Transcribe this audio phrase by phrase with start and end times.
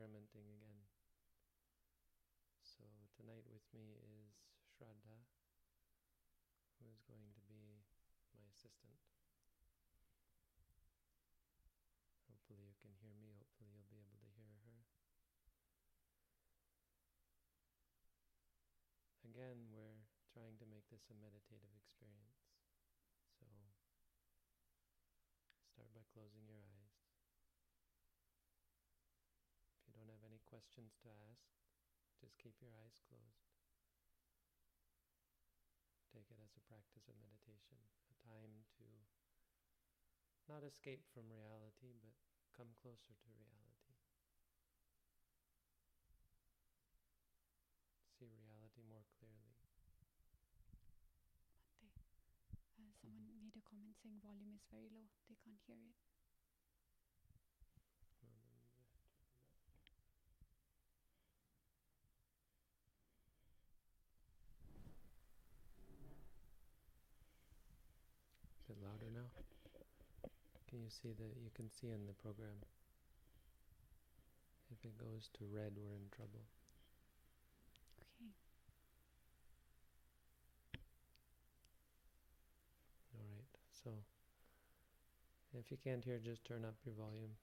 [0.00, 0.80] experimenting again.
[2.64, 2.88] So
[3.20, 4.32] tonight with me is
[4.64, 5.28] Shraddha,
[6.80, 7.84] who is going to be
[8.32, 8.96] my assistant.
[12.32, 14.80] Hopefully you can hear me, hopefully you'll be able to hear her.
[19.28, 20.00] Again, we're
[20.32, 22.48] trying to make this a meditative experience.
[23.36, 23.44] So
[25.76, 26.88] start by closing your eyes.
[29.90, 31.40] If you don't have any questions to ask,
[32.20, 33.48] just keep your eyes closed.
[36.12, 37.80] Take it as a practice of meditation,
[38.12, 38.84] a time to
[40.52, 42.12] not escape from reality, but
[42.52, 43.96] come closer to reality.
[48.20, 49.56] See reality more clearly.
[52.76, 55.08] Uh, someone made a comment saying volume is very low.
[55.24, 55.96] They can't hear it.
[58.20, 59.40] Well, then you have to turn it up.
[68.70, 69.26] Is it louder now?
[70.68, 72.58] Can you see that you can see in the program.
[74.70, 76.46] If it goes to red, we're in trouble.
[77.98, 78.30] Okay.
[83.14, 83.90] Alright, so
[85.58, 87.34] if you can't hear, just turn up your volume.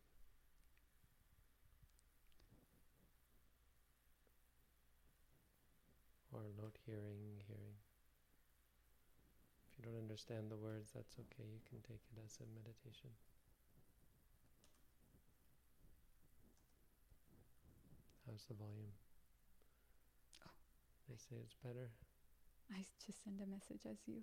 [6.32, 7.76] Or note hearing, hearing.
[9.68, 11.44] If you don't understand the words, that's okay.
[11.44, 13.12] You can take it as a meditation.
[18.38, 18.94] How's the volume?
[20.46, 20.54] Oh.
[21.10, 21.90] They say it's better.
[22.70, 24.22] I just send a message as you.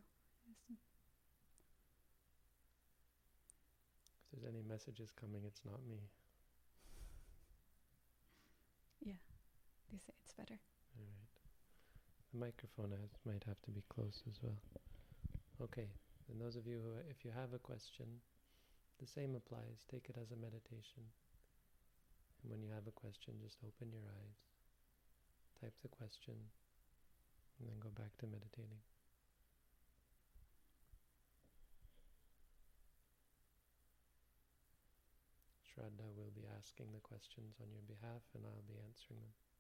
[4.23, 5.99] If there's any messages coming, it's not me.
[9.05, 9.19] Yeah.
[9.91, 10.63] They say it's better.
[10.95, 11.35] All right.
[12.33, 14.63] The microphone has, might have to be close as well.
[15.61, 15.91] Okay.
[16.31, 18.07] And those of you who, if you have a question,
[19.01, 19.83] the same applies.
[19.91, 21.03] Take it as a meditation.
[22.45, 24.37] And when you have a question, just open your eyes,
[25.65, 26.37] type the question,
[27.57, 28.85] and then go back to meditating.
[35.65, 39.54] Shraddha will be asking the questions on your behalf, and I'll be answering them.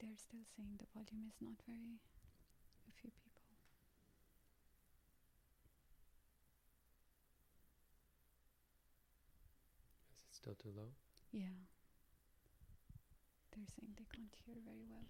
[0.00, 1.98] They're still saying the volume is not very.
[2.88, 3.42] A few people.
[10.18, 10.90] Is it still too low?
[11.32, 11.56] Yeah.
[13.54, 15.06] They're saying they can't hear very well.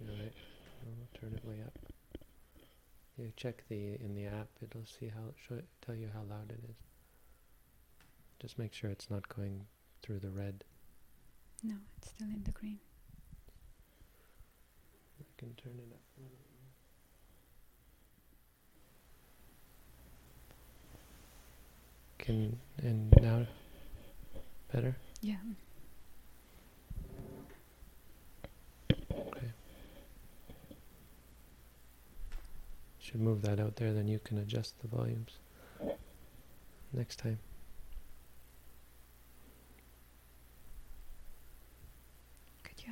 [0.00, 0.32] You all right?
[0.86, 1.76] I'll turn it way up.
[3.18, 6.62] You check the in the app; it'll see how show, tell you how loud it
[6.70, 6.76] is.
[8.40, 9.66] Just make sure it's not going
[10.02, 10.64] through the red.
[11.62, 12.78] No, it's still in the green.
[15.20, 16.36] I can turn it up a little
[22.18, 22.24] bit.
[22.24, 23.46] Can and now
[24.72, 24.96] better?
[25.20, 25.36] Yeah.
[29.10, 29.52] Okay.
[33.00, 35.38] Should move that out there, then you can adjust the volumes
[36.92, 37.38] next time.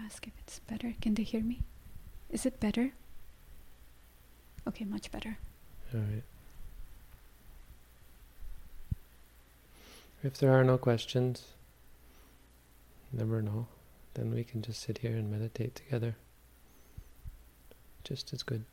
[0.05, 0.95] Ask if it's better?
[1.01, 1.61] Can they hear me?
[2.31, 2.93] Is it better?
[4.69, 5.39] Okay, much better.
[5.95, 6.23] All right.
[10.23, 11.45] If there are no questions,
[13.13, 13.67] never know,
[14.15, 16.17] then we can just sit here and meditate together.
[18.03, 18.65] Just as good.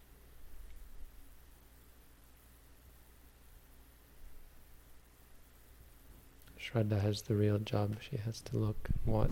[6.59, 7.97] Shraddha has the real job.
[8.09, 9.29] She has to look watch.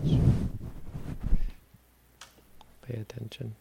[2.82, 3.54] Pay attention.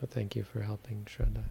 [0.00, 1.42] So thank you for helping Shraddha.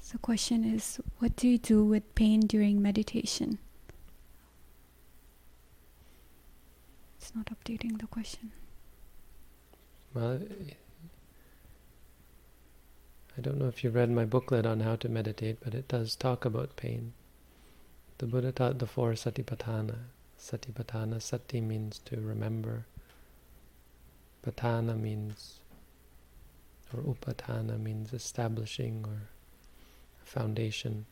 [0.00, 3.58] So, question is, what do you do with pain during meditation?
[7.18, 8.52] It's not updating the question.
[10.14, 10.40] Well,
[13.36, 16.14] I don't know if you read my booklet on how to meditate, but it does
[16.14, 17.12] talk about pain.
[18.18, 19.96] The Buddha taught the four satipatthana.
[20.40, 22.86] Satipatthana, sati means to remember.
[24.42, 25.60] Patthana means
[26.94, 29.28] or upatthana means establishing or
[30.24, 31.04] foundation,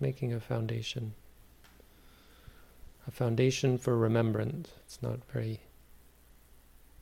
[0.00, 1.14] making a foundation.
[3.06, 4.70] A foundation for remembrance.
[4.84, 5.60] It's not very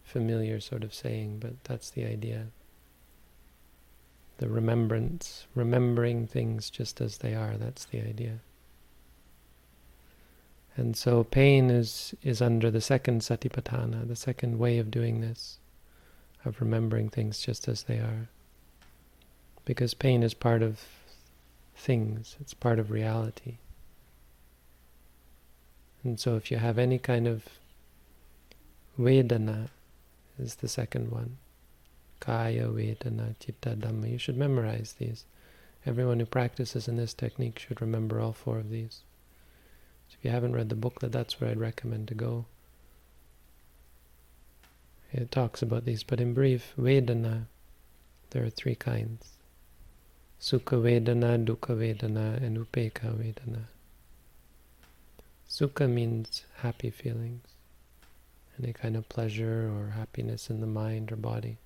[0.04, 2.46] familiar sort of saying, but that's the idea.
[4.38, 8.38] The remembrance, remembering things just as they are, that's the idea.
[10.76, 15.58] And so pain is, is under the second satipatthana, the second way of doing this,
[16.44, 18.28] of remembering things just as they are.
[19.64, 20.80] Because pain is part of
[21.74, 23.56] things, it's part of reality.
[26.04, 27.48] And so if you have any kind of
[28.98, 29.68] Vedana
[30.38, 31.36] is the second one.
[32.20, 34.10] Kaya, Vedana, Chitta, Dhamma.
[34.10, 35.24] You should memorize these.
[35.84, 39.02] Everyone who practices in this technique should remember all four of these.
[40.08, 42.46] So if you haven't read the booklet, that's where I'd recommend to go.
[45.12, 47.46] It talks about these, but in brief, Vedana,
[48.30, 49.32] there are three kinds.
[50.40, 53.64] Sukha Vedana, Dukkha Vedana, and Upekha Vedana.
[55.48, 57.46] Sukha means happy feelings,
[58.62, 61.56] any kind of pleasure or happiness in the mind or body.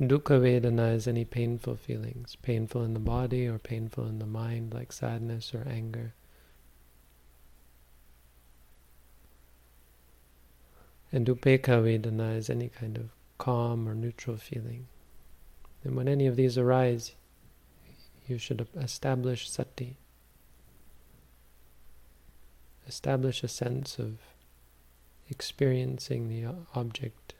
[0.00, 4.72] Dukkha Vedana is any painful feelings, painful in the body or painful in the mind,
[4.72, 6.14] like sadness or anger.
[11.12, 14.86] And Upekha Vedana is any kind of calm or neutral feeling.
[15.84, 17.12] And when any of these arise,
[18.26, 19.98] you should establish sati.
[22.88, 24.16] Establish a sense of
[25.28, 27.34] experiencing the object,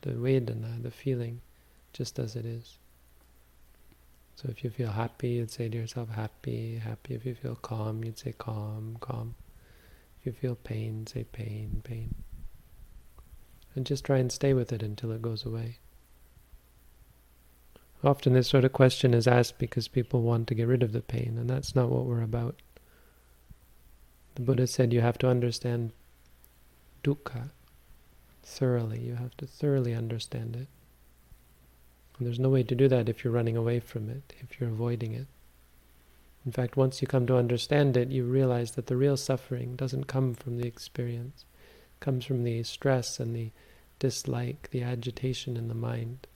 [0.00, 1.42] the Vedana, the feeling
[1.98, 2.78] just as it is.
[4.36, 7.14] So if you feel happy, you'd say to yourself, happy, happy.
[7.14, 9.34] If you feel calm, you'd say calm, calm.
[10.20, 12.14] If you feel pain, say pain, pain.
[13.74, 15.78] And just try and stay with it until it goes away.
[18.04, 21.00] Often this sort of question is asked because people want to get rid of the
[21.00, 22.62] pain, and that's not what we're about.
[24.36, 25.90] The Buddha said you have to understand
[27.02, 27.50] dukkha
[28.44, 29.00] thoroughly.
[29.00, 30.68] You have to thoroughly understand it.
[32.18, 34.70] And there's no way to do that if you're running away from it, if you're
[34.70, 35.26] avoiding it.
[36.44, 40.04] In fact, once you come to understand it, you realize that the real suffering doesn't
[40.04, 41.44] come from the experience.
[42.00, 43.50] It comes from the stress and the
[43.98, 46.26] dislike, the agitation in the mind.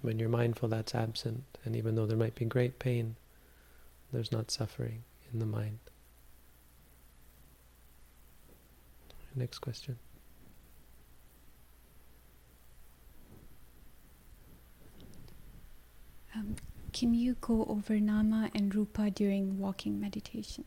[0.00, 1.44] When you're mindful, that's absent.
[1.64, 3.16] And even though there might be great pain,
[4.12, 5.02] there's not suffering
[5.32, 5.78] in the mind.
[9.34, 9.98] Next question.
[16.34, 16.56] Um,
[16.92, 20.64] can you go over nama and rupa during walking meditation?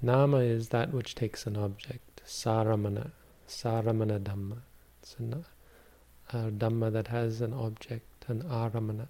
[0.00, 3.10] Nama is that which takes an object, saramana,
[3.48, 4.58] saramana dhamma.
[5.02, 5.44] It's an,
[6.30, 9.08] a dhamma that has an object, an aramana.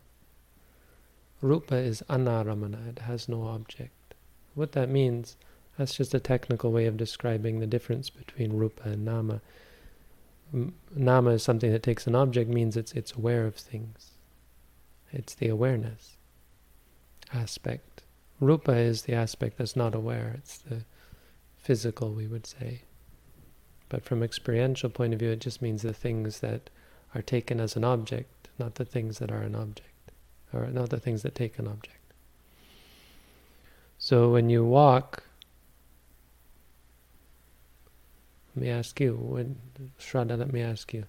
[1.40, 4.14] Rupa is anaramana, it has no object.
[4.54, 5.36] What that means,
[5.76, 9.40] that's just a technical way of describing the difference between rupa and nama
[10.52, 14.12] nama is something that takes an object means it's it's aware of things.
[15.12, 16.16] It's the awareness
[17.32, 18.02] aspect.
[18.40, 20.34] Rupa is the aspect that's not aware.
[20.38, 20.84] It's the
[21.56, 22.82] physical, we would say.
[23.88, 26.70] But from experiential point of view, it just means the things that
[27.14, 30.12] are taken as an object, not the things that are an object,
[30.52, 31.96] or not the things that take an object.
[33.98, 35.24] So when you walk,
[38.38, 39.56] Let me ask you, when
[39.98, 41.04] Shraddha, let me ask you,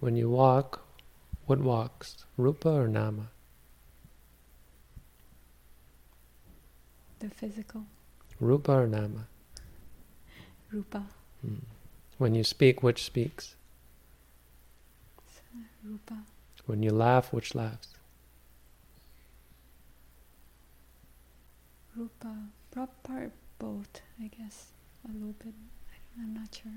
[0.00, 0.84] when you walk,
[1.46, 3.28] what walks, Rupa or Nama?
[7.20, 7.84] The physical.
[8.40, 9.26] Rupa or Nama?
[10.72, 11.04] Rupa.
[11.40, 11.54] Hmm.
[12.18, 13.54] When you speak, which speaks?
[15.84, 16.18] Rupa.
[16.66, 17.88] When you laugh, which laughs?
[21.96, 22.36] Rupa.
[22.70, 24.68] Proper both, I guess,
[25.04, 25.54] a little bit.
[26.20, 26.72] I'm not sure.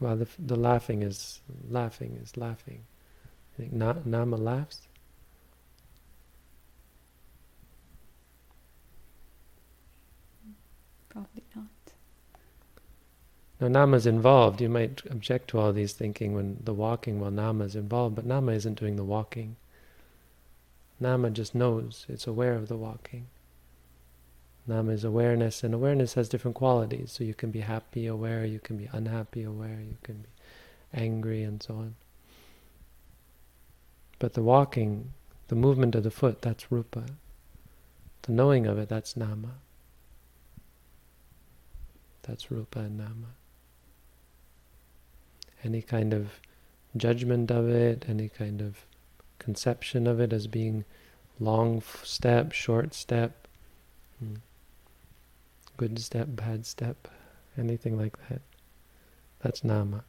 [0.00, 2.82] Well, the, the laughing is laughing is laughing.
[3.54, 4.88] I think na, Nama laughs.
[11.08, 11.66] Probably not.
[13.60, 14.60] Now, Nama's involved.
[14.60, 18.52] You might object to all these thinking when the walking, well, Nama's involved, but Nama
[18.52, 19.54] isn't doing the walking.
[20.98, 23.26] Nama just knows, it's aware of the walking.
[24.66, 27.12] Nama is awareness, and awareness has different qualities.
[27.12, 30.28] So you can be happy aware, you can be unhappy aware, you can be
[30.94, 31.94] angry, and so on.
[34.18, 35.12] But the walking,
[35.48, 37.06] the movement of the foot, that's rupa.
[38.22, 39.54] The knowing of it, that's nama.
[42.22, 43.34] That's rupa and nama.
[45.64, 46.40] Any kind of
[46.96, 48.84] judgment of it, any kind of
[49.40, 50.84] conception of it as being
[51.40, 53.48] long step, short step,
[54.20, 54.36] hmm,
[55.76, 57.08] good step, bad step,
[57.58, 58.42] anything like that.
[59.40, 60.04] That's nama.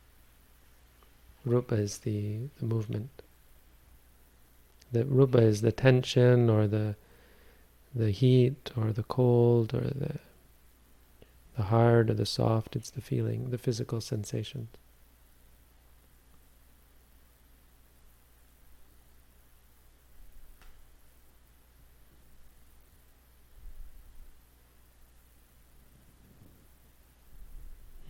[1.46, 3.22] Rupa is the, the movement.
[4.92, 6.96] The rupa is the tension or the
[7.96, 10.20] the heat or the cold or the
[11.56, 12.76] the hard or the soft.
[12.76, 14.70] It's the feeling, the physical sensations.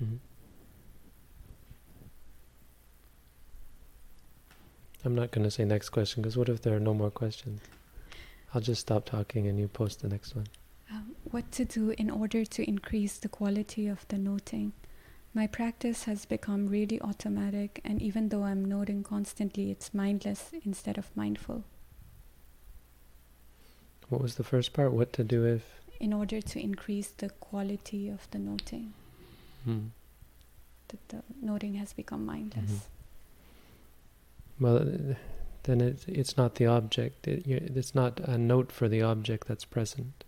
[0.03, 0.15] Mm-hmm.
[5.05, 7.61] I'm not going to say next question because what if there are no more questions?
[8.53, 10.47] I'll just stop talking and you post the next one.
[10.91, 14.73] Um, what to do in order to increase the quality of the noting?
[15.33, 20.99] My practice has become really automatic, and even though I'm noting constantly, it's mindless instead
[20.99, 21.63] of mindful.
[24.09, 24.93] What was the first part?
[24.93, 25.63] What to do if?
[25.99, 28.93] In order to increase the quality of the noting.
[29.65, 29.87] Hmm.
[30.89, 32.71] That the noting has become mindless.
[32.71, 32.92] Mm-hmm.
[34.59, 35.15] Well,
[35.63, 37.27] then it's it's not the object.
[37.27, 40.23] It, it's not a note for the object that's present.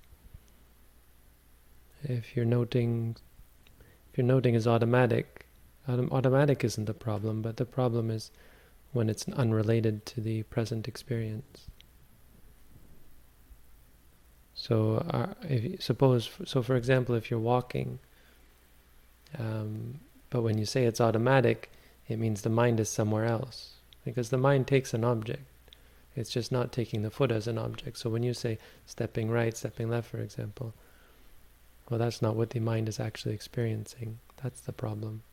[2.04, 3.18] If you're noting,
[4.12, 5.46] if your noting is automatic,
[5.88, 8.32] automatic isn't the problem, but the problem is
[8.94, 11.68] when it's unrelated to the present experience.
[14.54, 18.00] So, uh, if suppose, so for example, if you're walking,
[19.38, 21.72] um, but when you say it's automatic,
[22.08, 23.75] it means the mind is somewhere else
[24.06, 25.44] because the mind takes an object.
[26.16, 27.98] It's just not taking the foot as an object.
[27.98, 30.74] So when you say stepping right, stepping left, for example,
[31.90, 34.20] well, that's not what the mind is actually experiencing.
[34.42, 35.24] That's the problem.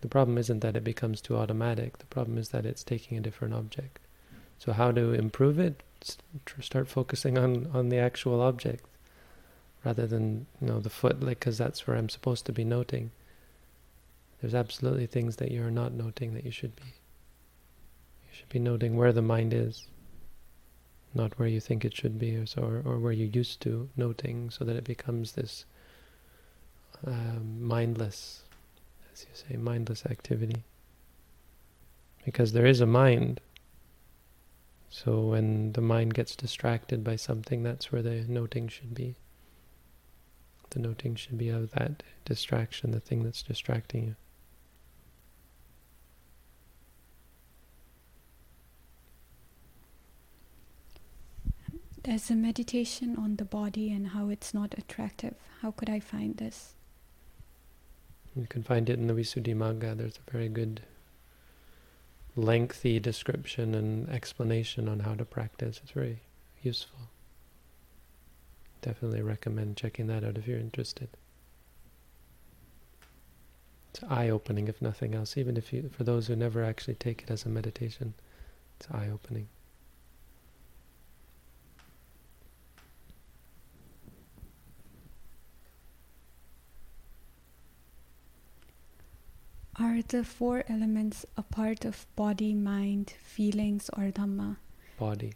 [0.00, 1.98] The problem isn't that it becomes too automatic.
[1.98, 4.00] The problem is that it's taking a different object.
[4.58, 5.82] So how to improve it?
[6.60, 8.84] Start focusing on, on the actual object
[9.84, 13.12] rather than you know the foot, like because that's where I'm supposed to be noting.
[14.40, 16.82] There's absolutely things that you're not noting that you should be.
[18.36, 19.86] You should be noting where the mind is
[21.14, 23.88] not where you think it should be or, so, or, or where you're used to
[23.96, 25.64] noting so that it becomes this
[27.06, 28.42] um, mindless,
[29.10, 30.64] as you say, mindless activity.
[32.26, 33.40] Because there is a mind.
[34.90, 39.14] So when the mind gets distracted by something, that's where the noting should be.
[40.70, 44.16] The noting should be of that distraction, the thing that's distracting you.
[52.16, 55.34] There's a meditation on the body and how it's not attractive.
[55.60, 56.72] How could I find this?
[58.34, 59.98] You can find it in the Visuddhimagga.
[59.98, 60.80] There's a very good,
[62.34, 65.78] lengthy description and explanation on how to practice.
[65.82, 66.20] It's very
[66.62, 67.00] useful.
[68.80, 71.10] Definitely recommend checking that out if you're interested.
[73.90, 75.36] It's eye-opening, if nothing else.
[75.36, 78.14] Even if you, for those who never actually take it as a meditation,
[78.80, 79.48] it's eye-opening.
[89.78, 94.56] Are the four elements a part of body, mind, feelings, or Dhamma?
[94.98, 95.34] Body.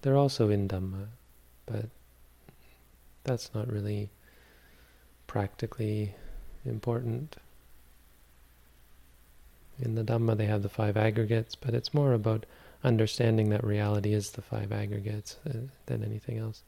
[0.00, 1.08] They're also in Dhamma,
[1.66, 1.90] but
[3.24, 4.08] that's not really
[5.26, 6.14] practically
[6.64, 7.36] important.
[9.78, 12.46] In the Dhamma, they have the five aggregates, but it's more about
[12.82, 16.62] understanding that reality is the five aggregates uh, than anything else.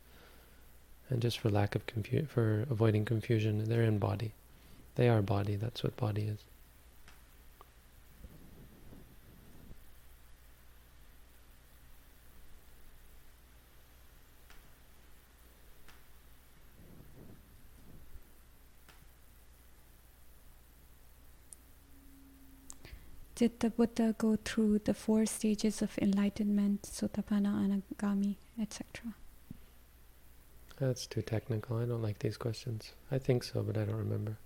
[1.09, 4.35] And just for lack of confu- for avoiding confusion, they're in body.
[4.97, 6.39] They are body, that's what body is.
[23.35, 29.13] Did the Buddha go through the four stages of enlightenment, Sotapanna, Anagami, etc.?
[30.79, 31.77] That's too technical.
[31.77, 32.93] I don't like these questions.
[33.13, 34.39] I think so, but I don't remember.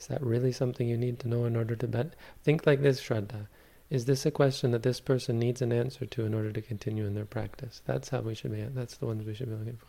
[0.00, 2.14] Is that really something you need to know in order to bet?
[2.42, 3.48] Think like this, Shraddha.
[3.90, 7.04] Is this a question that this person needs an answer to in order to continue
[7.06, 7.82] in their practice?
[7.84, 8.62] That's how we should be.
[8.62, 9.86] That's the ones we should be looking for.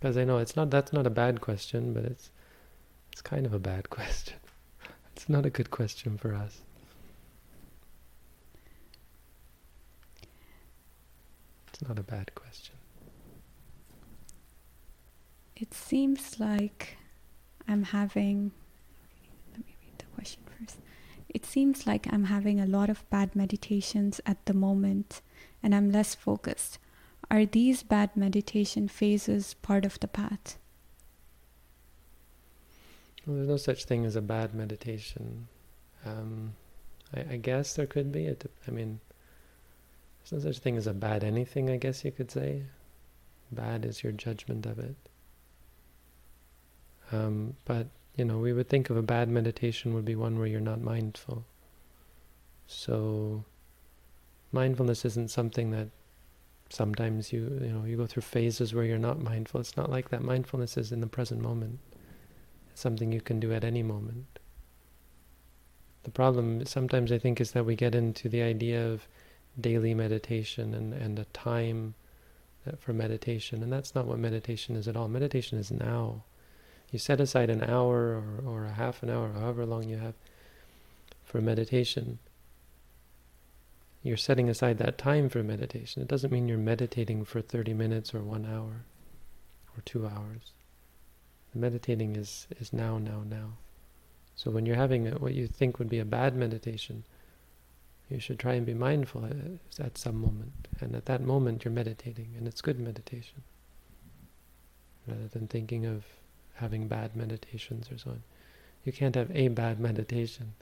[0.00, 0.70] Because I know it's not.
[0.70, 2.30] That's not a bad question, but it's
[3.12, 4.38] it's kind of a bad question.
[5.14, 6.60] It's not a good question for us.
[11.68, 12.76] It's not a bad question.
[15.56, 16.96] It seems like
[17.68, 18.52] I'm having.
[19.52, 20.78] Let me read the question first.
[21.28, 25.22] It seems like I'm having a lot of bad meditations at the moment
[25.62, 26.78] and I'm less focused.
[27.30, 30.58] Are these bad meditation phases part of the path?
[33.26, 35.46] Well, there's no such thing as a bad meditation.
[36.04, 36.54] Um,
[37.14, 38.26] I, I, guess there could be.
[38.26, 38.98] It, I mean,
[40.24, 42.64] there's no such thing as a bad anything, I guess you could say.
[43.52, 44.96] Bad is your judgment of it.
[47.12, 50.46] Um, but, you know, we would think of a bad meditation would be one where
[50.46, 51.44] you're not mindful.
[52.66, 53.44] So,
[54.50, 55.88] mindfulness isn't something that
[56.70, 59.60] sometimes you, you know, you go through phases where you're not mindful.
[59.60, 60.22] It's not like that.
[60.22, 61.78] Mindfulness is in the present moment.
[62.70, 64.38] It's something you can do at any moment.
[66.04, 69.06] The problem sometimes I think is that we get into the idea of
[69.60, 71.94] daily meditation and, and a time
[72.78, 75.08] for meditation, and that's not what meditation is at all.
[75.08, 76.24] Meditation is now.
[76.92, 80.12] You set aside an hour or, or a half an hour, however long you have,
[81.24, 82.18] for meditation.
[84.02, 86.02] You're setting aside that time for meditation.
[86.02, 88.84] It doesn't mean you're meditating for 30 minutes or one hour
[89.74, 90.52] or two hours.
[91.54, 93.54] The meditating is, is now, now, now.
[94.36, 97.04] So when you're having a, what you think would be a bad meditation,
[98.10, 100.68] you should try and be mindful at, at some moment.
[100.80, 103.44] And at that moment, you're meditating, and it's good meditation.
[105.06, 106.04] Rather than thinking of
[106.62, 108.22] having bad meditations or so on.
[108.84, 110.54] You can't have a bad meditation.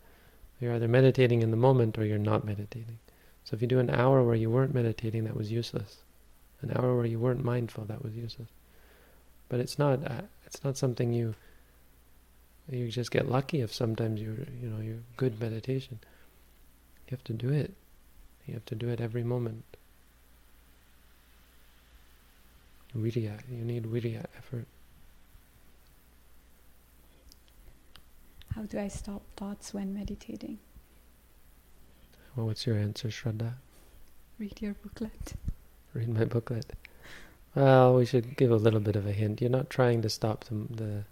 [0.60, 2.98] You're either meditating in the moment or you're not meditating.
[3.44, 5.98] So if you do an hour where you weren't meditating, that was useless.
[6.62, 8.48] An hour where you weren't mindful, that was useless.
[9.48, 10.04] But it's not.
[10.04, 11.34] Uh, it's not something you.
[12.70, 15.98] You just get lucky if sometimes you you know you're good meditation.
[17.06, 17.74] You have to do it.
[18.46, 19.64] You have to do it every moment.
[22.96, 23.40] Virya.
[23.50, 24.66] You need virya effort.
[28.54, 30.58] How do I stop thoughts when meditating?
[32.34, 33.54] Well, what's your answer, Shraddha?
[34.38, 35.34] Read your booklet.
[35.94, 36.72] Read my booklet.
[37.54, 39.40] Well, we should give a little bit of a hint.
[39.40, 41.04] You're not trying to stop the, the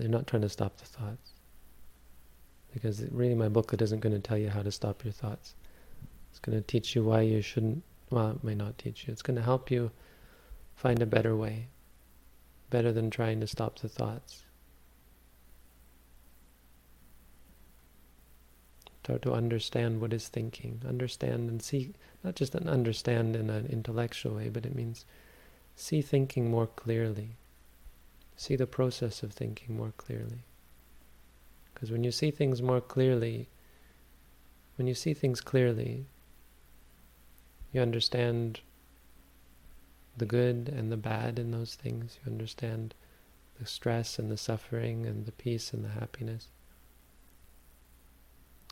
[0.00, 1.32] you're not trying to stop the thoughts.
[2.72, 5.54] Because reading my booklet isn't going to tell you how to stop your thoughts.
[6.30, 9.12] It's going to teach you why you shouldn't, well, it may not teach you.
[9.12, 9.92] It's going to help you
[10.74, 11.68] find a better way,
[12.70, 14.44] better than trying to stop the thoughts.
[19.04, 23.66] Start to understand what is thinking, understand and see, not just an understand in an
[23.66, 25.04] intellectual way, but it means
[25.76, 27.36] see thinking more clearly,
[28.34, 30.44] see the process of thinking more clearly.
[31.74, 33.50] Because when you see things more clearly,
[34.76, 36.06] when you see things clearly,
[37.72, 38.60] you understand
[40.16, 42.18] the good and the bad in those things.
[42.24, 42.94] You understand
[43.60, 46.48] the stress and the suffering and the peace and the happiness.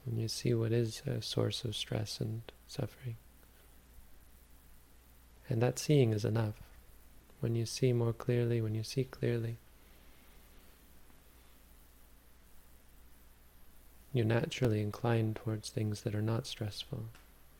[0.06, 3.16] And you see what is a source of stress and suffering.
[5.48, 6.54] And that seeing is enough.
[7.40, 9.58] When you see more clearly, when you see clearly,
[14.12, 17.04] you're naturally inclined towards things that are not stressful,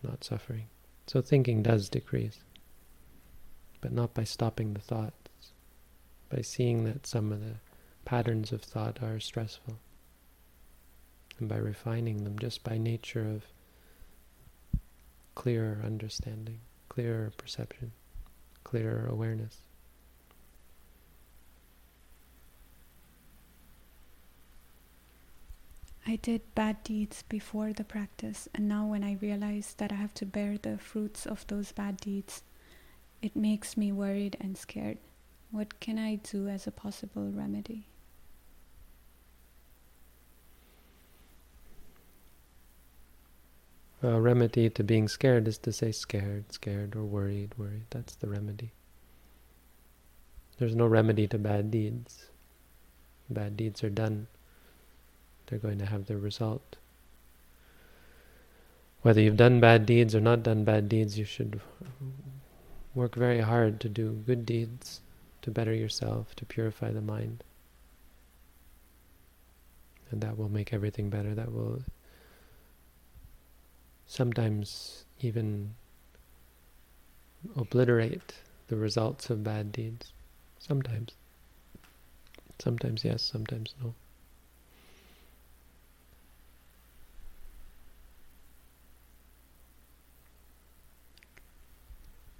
[0.03, 0.67] not suffering.
[1.07, 2.41] So thinking does decrease,
[3.81, 5.53] but not by stopping the thoughts,
[6.31, 7.57] by seeing that some of the
[8.05, 9.79] patterns of thought are stressful
[11.43, 13.43] and by refining them just by nature of
[15.35, 17.91] clearer understanding, clearer perception,
[18.63, 19.59] clearer awareness.
[26.07, 30.15] I did bad deeds before the practice, and now when I realize that I have
[30.15, 32.45] to bear the fruits of those bad deeds,
[33.21, 34.99] it makes me worried and scared.
[35.51, 37.87] What can I do as a possible remedy?
[44.05, 47.87] A remedy to being scared is to say scared, scared, or worried, worried.
[47.91, 48.73] That's the remedy.
[50.59, 52.27] There's no remedy to bad deeds.
[53.31, 54.27] Bad deeds are done.
[55.47, 56.77] They're going to have their result.
[59.03, 61.61] Whether you've done bad deeds or not done bad deeds, you should
[62.95, 65.01] work very hard to do good deeds,
[65.43, 67.45] to better yourself, to purify the mind.
[70.11, 71.35] And that will make everything better.
[71.35, 71.83] That will
[74.07, 75.75] sometimes even
[77.57, 78.35] obliterate
[78.69, 80.13] the results of bad deeds.
[80.59, 81.13] Sometimes.
[82.59, 83.95] Sometimes yes, sometimes no.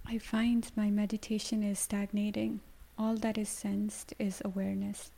[0.07, 2.61] I find my meditation is stagnating.
[2.99, 5.11] all that is sensed is awareness.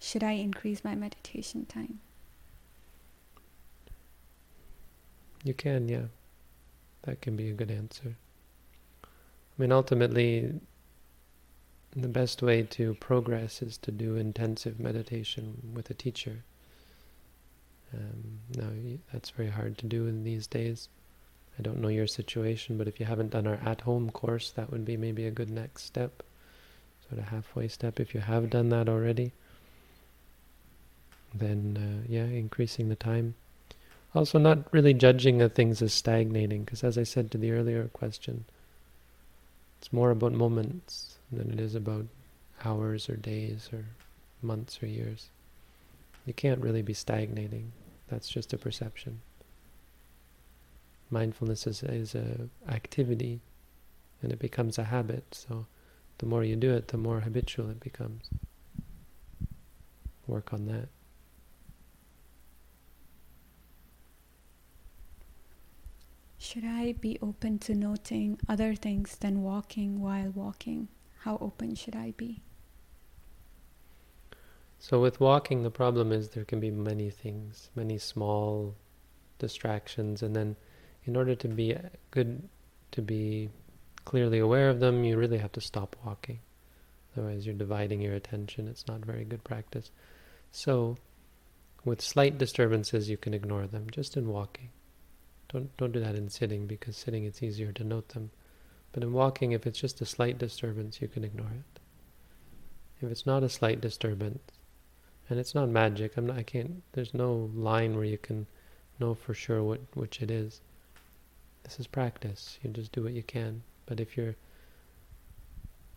[0.00, 2.00] Should I increase my meditation time?
[5.44, 6.06] You can, yeah.
[7.02, 8.16] That can be a good answer.
[9.04, 9.08] I
[9.62, 10.60] mean, ultimately,
[11.94, 16.44] the best way to progress is to do intensive meditation with a teacher.
[17.94, 18.68] Um, now,
[19.12, 20.88] that's very hard to do in these days.
[21.58, 24.84] I don't know your situation, but if you haven't done our at-home course, that would
[24.84, 26.22] be maybe a good next step,
[27.08, 27.98] sort of halfway step.
[27.98, 29.32] If you have done that already,
[31.32, 33.36] then uh, yeah, increasing the time.
[34.14, 37.88] Also, not really judging the things as stagnating, because as I said to the earlier
[37.88, 38.44] question,
[39.78, 42.06] it's more about moments than it is about
[42.64, 43.84] hours or days or
[44.42, 45.28] months or years.
[46.24, 47.72] You can't really be stagnating.
[48.08, 49.20] That's just a perception.
[51.10, 53.40] Mindfulness is, is a activity
[54.22, 55.24] and it becomes a habit.
[55.32, 55.66] So
[56.18, 58.28] the more you do it, the more habitual it becomes.
[60.26, 60.88] Work on that.
[66.46, 70.86] Should I be open to noting other things than walking while walking?
[71.18, 72.40] How open should I be?
[74.78, 78.76] So with walking, the problem is there can be many things, many small
[79.40, 80.54] distractions, and then
[81.04, 81.76] in order to be
[82.12, 82.48] good,
[82.92, 83.50] to be
[84.04, 86.38] clearly aware of them, you really have to stop walking.
[87.16, 88.68] Otherwise, you're dividing your attention.
[88.68, 89.90] It's not very good practice.
[90.52, 90.96] So,
[91.84, 94.70] with slight disturbances, you can ignore them, just in walking.
[95.48, 98.30] Don't don't do that in sitting because sitting it's easier to note them.
[98.92, 101.80] But in walking, if it's just a slight disturbance, you can ignore it.
[103.00, 104.40] If it's not a slight disturbance,
[105.28, 106.38] and it's not magic, I'm not.
[106.38, 106.82] I can't.
[106.92, 108.46] There's no line where you can
[108.98, 110.60] know for sure what which it is.
[111.64, 112.58] This is practice.
[112.62, 113.62] You just do what you can.
[113.86, 114.36] But if you're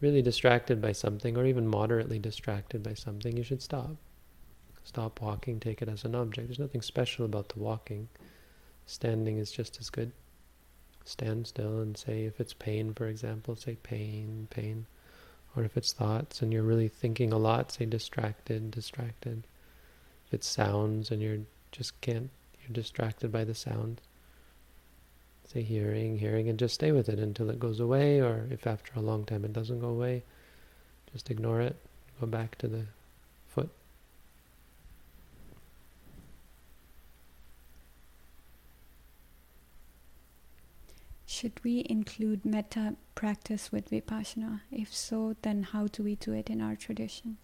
[0.02, 3.96] really distracted by something, or even moderately distracted by something, you should stop.
[4.84, 5.60] Stop walking.
[5.60, 6.48] Take it as an object.
[6.48, 8.10] There's nothing special about the walking.
[8.89, 10.12] Standing is just as good.
[11.06, 14.88] Stand still and say, if it's pain, for example, say pain, pain.
[15.56, 19.43] Or if it's thoughts and you're really thinking a lot, say distracted, distracted.
[20.25, 21.38] If it's sounds and you're
[21.71, 22.32] just can't,
[22.63, 24.02] you're distracted by the sound,
[25.45, 28.19] say hearing, hearing, and just stay with it until it goes away.
[28.19, 30.23] Or if after a long time it doesn't go away,
[31.13, 31.75] just ignore it,
[32.19, 32.86] go back to the
[33.49, 33.69] foot.
[41.39, 44.60] Should we include metta practice with vipassana?
[44.73, 47.38] If so, then how do we do it in our tradition?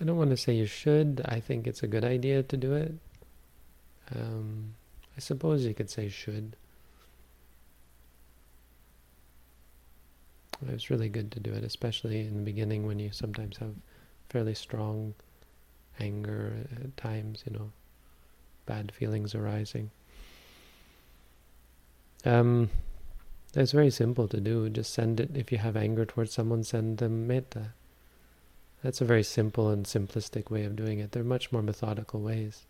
[0.00, 1.22] I don't want to say you should.
[1.26, 2.94] I think it's a good idea to do it.
[4.12, 4.74] Um,
[5.16, 6.56] I suppose you could say should.
[10.66, 13.74] It's really good to do it, especially in the beginning when you sometimes have
[14.28, 15.14] fairly strong
[16.00, 16.52] anger
[16.84, 17.70] at times, you know,
[18.66, 19.90] bad feelings arising.
[22.24, 22.70] Um,
[23.54, 24.68] it's very simple to do.
[24.68, 27.72] Just send it, if you have anger towards someone, send them metta.
[28.82, 31.12] That's a very simple and simplistic way of doing it.
[31.12, 32.66] There are much more methodical ways.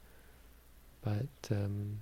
[1.02, 1.98] But, um,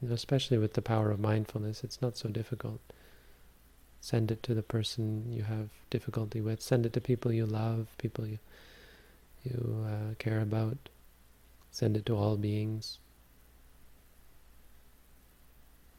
[0.00, 2.80] you know, especially with the power of mindfulness, it's not so difficult.
[4.00, 6.62] Send it to the person you have difficulty with.
[6.62, 8.38] Send it to people you love, people you
[9.44, 10.88] you uh, care about.
[11.70, 12.98] Send it to all beings.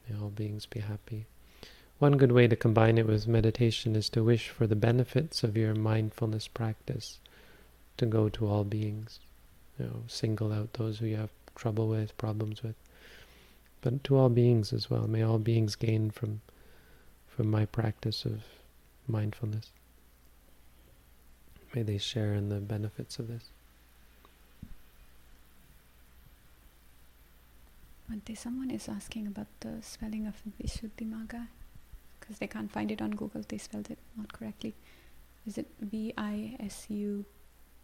[0.08, 1.26] May all beings be happy.
[2.00, 5.56] One good way to combine it with meditation is to wish for the benefits of
[5.56, 7.20] your mindfulness practice
[7.98, 9.20] to go to all beings.
[9.78, 12.76] You know, single out those who you have trouble with, problems with,
[13.82, 15.08] but to all beings as well.
[15.08, 16.42] May all beings gain from
[17.28, 18.44] from my practice of
[19.08, 19.72] mindfulness.
[21.74, 23.44] May they share in the benefits of this.
[28.10, 31.48] Bhante, someone is asking about the spelling of Visuddhimagga
[32.20, 33.44] because they can't find it on Google.
[33.48, 34.74] They spelled it not correctly.
[35.48, 37.24] Is it V I S U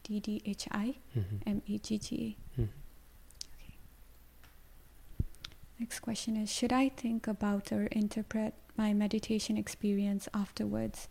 [0.04, 0.96] D D H I
[1.46, 2.62] M A G G A?
[2.62, 2.68] Mhm.
[3.56, 3.74] Okay.
[5.80, 11.08] Next question is Should I think about or interpret my meditation experience afterwards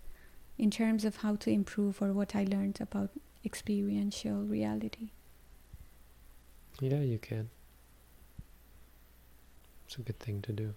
[0.59, 3.11] in terms of how to improve or what I learned about
[3.45, 5.11] experiential reality?
[6.81, 7.51] Yeah, you can.
[9.87, 10.75] It's a good thing to do.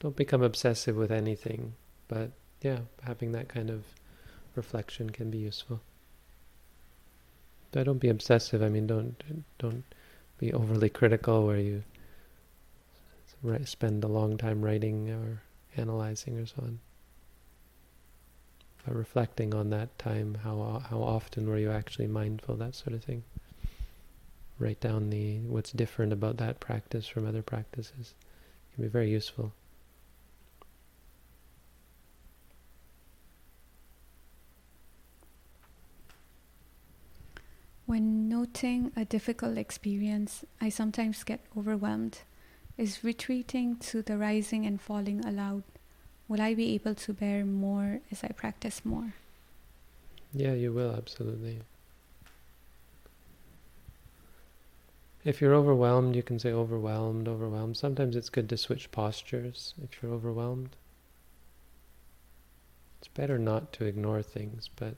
[0.00, 1.74] Don't become obsessive with anything,
[2.08, 3.84] but yeah, having that kind of
[4.54, 5.80] reflection can be useful.
[7.72, 8.62] But don't be obsessive.
[8.62, 9.22] I mean, don't
[9.58, 9.84] don't
[10.38, 11.82] be overly critical where you
[13.64, 15.42] spend a long time writing or
[15.76, 16.78] analyzing or so on.
[18.86, 22.94] But reflecting on that time, how uh, how often were you actually mindful, that sort
[22.94, 23.24] of thing.
[24.60, 28.14] Write down the what's different about that practice from other practices.
[28.70, 29.52] It can be very useful.
[37.86, 42.20] When noting a difficult experience, I sometimes get overwhelmed.
[42.78, 45.62] Is retreating to the rising and falling allowed?
[46.28, 49.14] Will I be able to bear more as I practice more?
[50.32, 51.60] Yeah, you will, absolutely.
[55.24, 57.76] If you're overwhelmed, you can say overwhelmed, overwhelmed.
[57.76, 60.76] Sometimes it's good to switch postures if you're overwhelmed.
[62.98, 64.94] It's better not to ignore things, but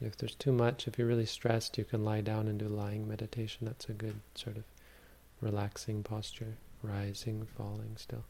[0.00, 3.08] if there's too much, if you're really stressed, you can lie down and do lying
[3.08, 3.66] meditation.
[3.66, 4.64] That's a good sort of
[5.40, 8.24] relaxing posture, rising, falling still.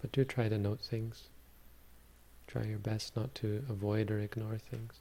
[0.00, 1.24] But do try to note things.
[2.46, 4.94] Try your best not to avoid or ignore things.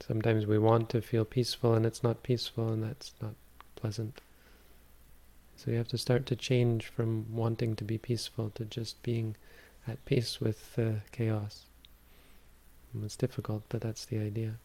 [0.00, 3.34] Sometimes we want to feel peaceful and it's not peaceful and that's not
[3.76, 4.20] pleasant.
[5.56, 9.36] So you have to start to change from wanting to be peaceful to just being
[9.86, 11.66] at peace with uh, chaos.
[12.92, 14.56] And it's difficult, but that's the idea.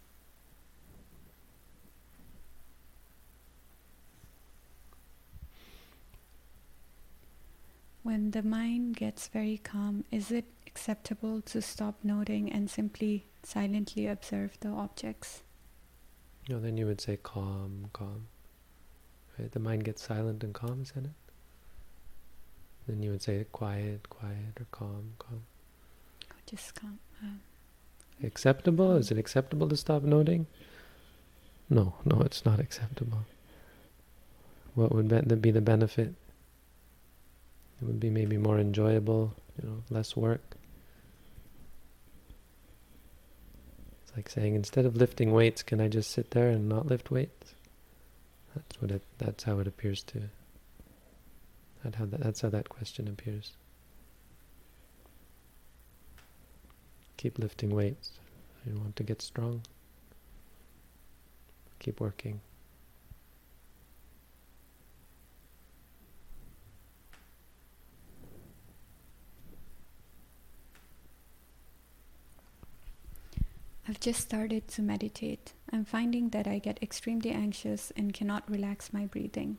[8.05, 14.05] When the mind gets very calm, is it acceptable to stop noting and simply silently
[14.05, 15.41] observe the objects?
[16.47, 18.27] No, then you would say calm, calm.
[19.39, 19.51] Right?
[19.51, 21.11] The mind gets silent and calm, isn't it?
[22.87, 25.41] Then you would say quiet, quiet, or calm, calm.
[26.29, 26.99] Or just calm.
[27.23, 27.39] Um,
[28.23, 28.97] acceptable?
[28.97, 30.45] Is it acceptable to stop noting?
[31.71, 33.25] No, no, it's not acceptable.
[34.75, 36.13] What would be the benefit?
[37.81, 40.55] It would be maybe more enjoyable, you know, less work.
[44.03, 47.11] It's like saying, instead of lifting weights, can I just sit there and not lift
[47.11, 47.53] weights?
[48.55, 49.03] That's what it.
[49.17, 50.29] That's how it appears to
[51.85, 53.51] that how that, that's how that question appears.
[57.17, 58.09] Keep lifting weights.
[58.65, 59.61] You want to get strong.
[61.79, 62.41] Keep working.
[73.87, 75.53] I've just started to meditate.
[75.71, 79.57] I'm finding that I get extremely anxious and cannot relax my breathing.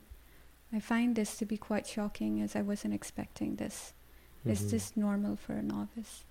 [0.73, 3.93] I find this to be quite shocking as I wasn't expecting this.
[4.41, 4.51] Mm-hmm.
[4.51, 6.25] Is this normal for a novice?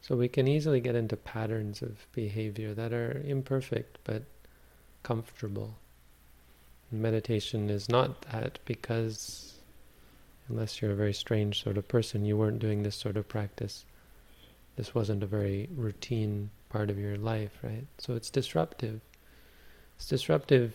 [0.00, 4.22] So we can easily get into patterns of behavior that are imperfect but
[5.02, 5.74] comfortable.
[6.92, 9.55] Meditation is not that because,
[10.48, 13.84] unless you're a very strange sort of person, you weren't doing this sort of practice.
[14.76, 17.86] This wasn't a very routine part of your life, right?
[17.98, 19.00] So it's disruptive.
[19.96, 20.74] It's disruptive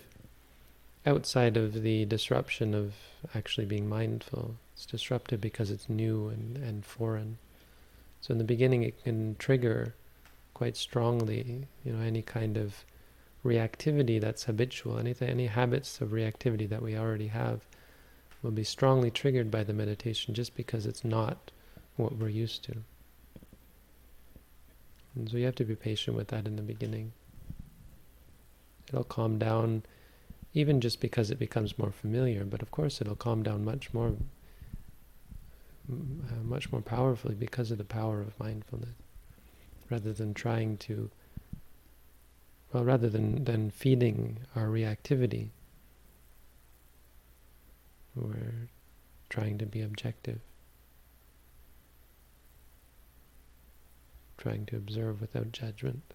[1.05, 2.93] outside of the disruption of
[3.35, 4.55] actually being mindful.
[4.73, 7.37] It's disruptive because it's new and, and foreign.
[8.21, 9.95] So in the beginning it can trigger
[10.53, 12.85] quite strongly, you know, any kind of
[13.43, 17.61] reactivity that's habitual, anything, any habits of reactivity that we already have
[18.41, 21.51] will be strongly triggered by the meditation just because it's not
[21.95, 22.77] what we're used to.
[25.15, 27.11] And so you have to be patient with that in the beginning.
[28.87, 29.83] It'll calm down
[30.53, 34.15] even just because it becomes more familiar, but of course it'll calm down much more
[35.91, 38.93] uh, much more powerfully because of the power of mindfulness
[39.89, 41.09] rather than trying to
[42.71, 45.49] well rather than than feeding our reactivity
[48.15, 48.67] we're
[49.29, 50.39] trying to be objective
[54.37, 56.13] trying to observe without judgment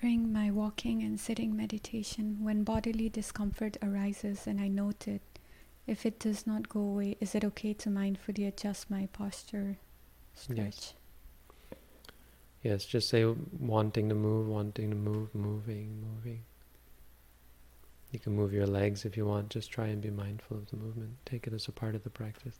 [0.00, 5.22] During my walking and sitting meditation, when bodily discomfort arises and I note it,
[5.88, 9.78] if it does not go away, is it okay to mindfully adjust my posture,
[10.34, 10.58] stretch?
[10.58, 10.94] Yes.
[12.62, 16.42] Yes, just say wanting to move, wanting to move, moving, moving.
[18.10, 20.76] You can move your legs if you want, just try and be mindful of the
[20.76, 21.16] movement.
[21.24, 22.58] Take it as a part of the practice.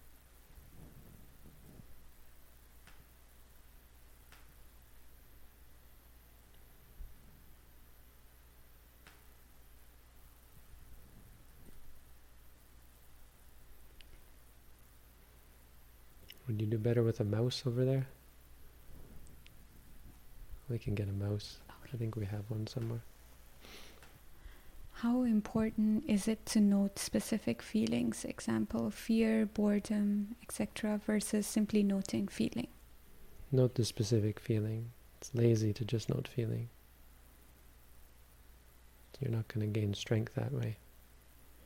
[16.46, 18.06] Would you do better with a mouse over there?
[20.68, 21.58] We can get a mouse.
[21.70, 21.90] Okay.
[21.94, 23.00] I think we have one somewhere.
[24.94, 32.26] How important is it to note specific feelings, example, fear, boredom, etc., versus simply noting
[32.26, 32.66] feeling?
[33.52, 34.90] Note the specific feeling.
[35.20, 36.68] It's lazy to just note feeling.
[39.20, 40.76] You're not going to gain strength that way.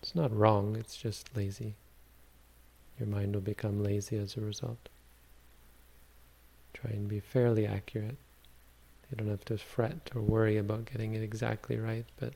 [0.01, 1.75] It's not wrong, it's just lazy.
[2.99, 4.89] Your mind will become lazy as a result.
[6.73, 8.17] Try and be fairly accurate.
[9.13, 12.33] You don't have to fret or worry about getting it exactly right, but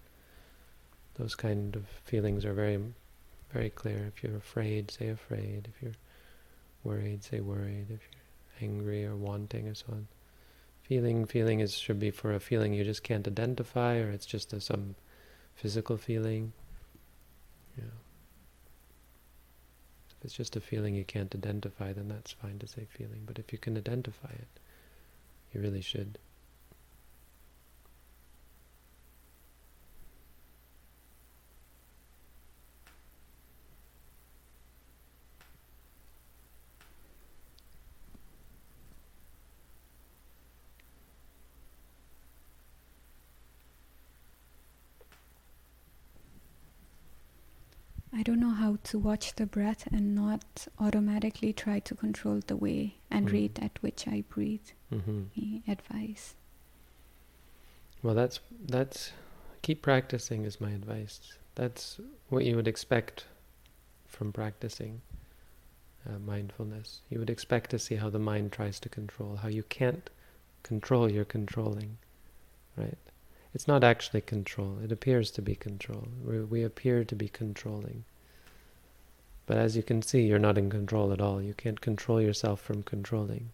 [1.14, 2.78] those kind of feelings are very,
[3.50, 4.12] very clear.
[4.14, 5.68] If you're afraid, say afraid.
[5.74, 5.94] If you're
[6.84, 7.86] worried, say worried.
[7.88, 10.06] If you're angry or wanting or so on.
[10.82, 14.52] Feeling, feeling is should be for a feeling you just can't identify, or it's just
[14.52, 14.96] a, some
[15.54, 16.52] physical feeling.
[17.78, 17.84] Yeah.
[20.10, 23.22] If it's just a feeling you can't identify, then that's fine to say feeling.
[23.24, 24.60] But if you can identify it,
[25.54, 26.18] you really should.
[48.26, 52.96] Don't know how to watch the breath and not automatically try to control the way
[53.08, 53.32] and mm.
[53.32, 54.68] rate at which I breathe.
[54.92, 55.70] Mm-hmm.
[55.70, 56.34] Advice.
[58.02, 59.12] Well, that's that's
[59.62, 61.20] keep practicing is my advice.
[61.54, 63.26] That's what you would expect
[64.08, 65.02] from practicing
[66.04, 67.02] uh, mindfulness.
[67.08, 70.10] You would expect to see how the mind tries to control, how you can't
[70.64, 71.98] control your controlling,
[72.76, 72.98] right?
[73.54, 74.78] It's not actually control.
[74.82, 76.08] It appears to be control.
[76.24, 78.04] We, we appear to be controlling.
[79.46, 81.40] But as you can see, you're not in control at all.
[81.40, 83.50] You can't control yourself from controlling.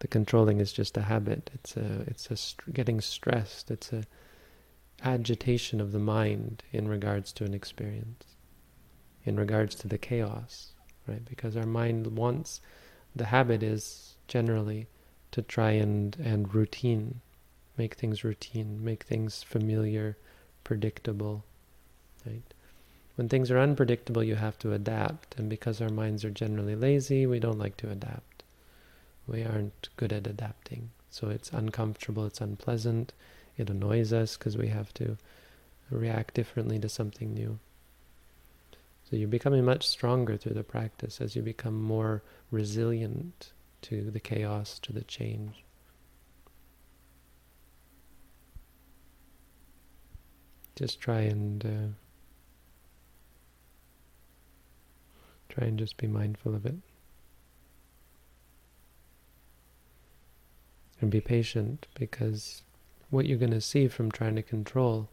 [0.00, 1.50] The controlling is just a habit.
[1.54, 3.70] It's a, it's a st getting stressed.
[3.70, 4.02] It's a
[5.04, 8.36] agitation of the mind in regards to an experience,
[9.24, 10.72] in regards to the chaos,
[11.06, 11.24] right?
[11.24, 12.60] Because our mind wants,
[13.14, 14.88] the habit is generally
[15.30, 17.20] to try and, and routine
[17.76, 20.16] make things routine, make things familiar,
[20.64, 21.44] predictable,
[22.26, 22.54] right?
[23.16, 27.26] When things are unpredictable, you have to adapt, and because our minds are generally lazy,
[27.26, 28.42] we don't like to adapt.
[29.26, 33.12] We aren't good at adapting, so it's uncomfortable, it's unpleasant,
[33.56, 35.18] it annoys us because we have to
[35.90, 37.58] react differently to something new.
[39.04, 44.20] So you're becoming much stronger through the practice as you become more resilient to the
[44.20, 45.64] chaos, to the change.
[50.82, 52.01] just try and uh,
[55.52, 56.76] try and just be mindful of it.
[61.00, 62.62] And be patient because
[63.10, 65.08] what you're going to see from trying to control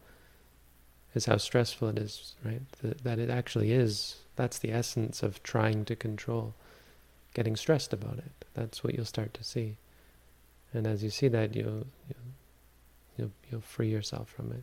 [1.14, 2.62] is how stressful it is right?
[2.82, 6.54] That, that it actually is that's the essence of trying to control
[7.34, 8.44] getting stressed about it.
[8.54, 9.76] That's what you'll start to see.
[10.72, 12.30] And as you see that you'll you'll
[13.18, 14.62] you'll, you'll free yourself from it.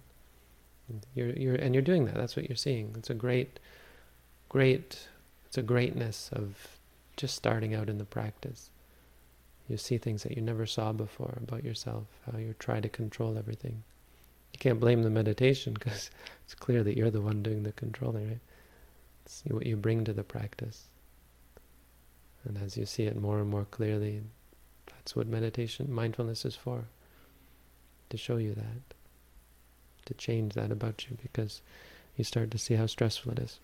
[1.14, 2.16] You're, you're, and you're doing that.
[2.16, 2.96] That's what you're seeing.
[2.98, 3.60] It's a great,
[4.50, 5.08] great,
[5.48, 6.78] it's a greatness of
[7.16, 8.70] just starting out in the practice.
[9.68, 13.38] You see things that you never saw before about yourself, how you try to control
[13.38, 13.84] everything.
[14.54, 16.10] You can't blame the meditation because
[16.46, 18.40] it's clear that you're the one doing the controlling, right?
[19.26, 20.88] It's what you bring to the practice.
[22.46, 24.22] And as you see it more and more clearly,
[24.86, 26.86] that's what meditation, mindfulness is for,
[28.10, 28.98] to show you that
[30.08, 31.62] to change that about you because
[32.16, 33.60] you start to see how stressful it is.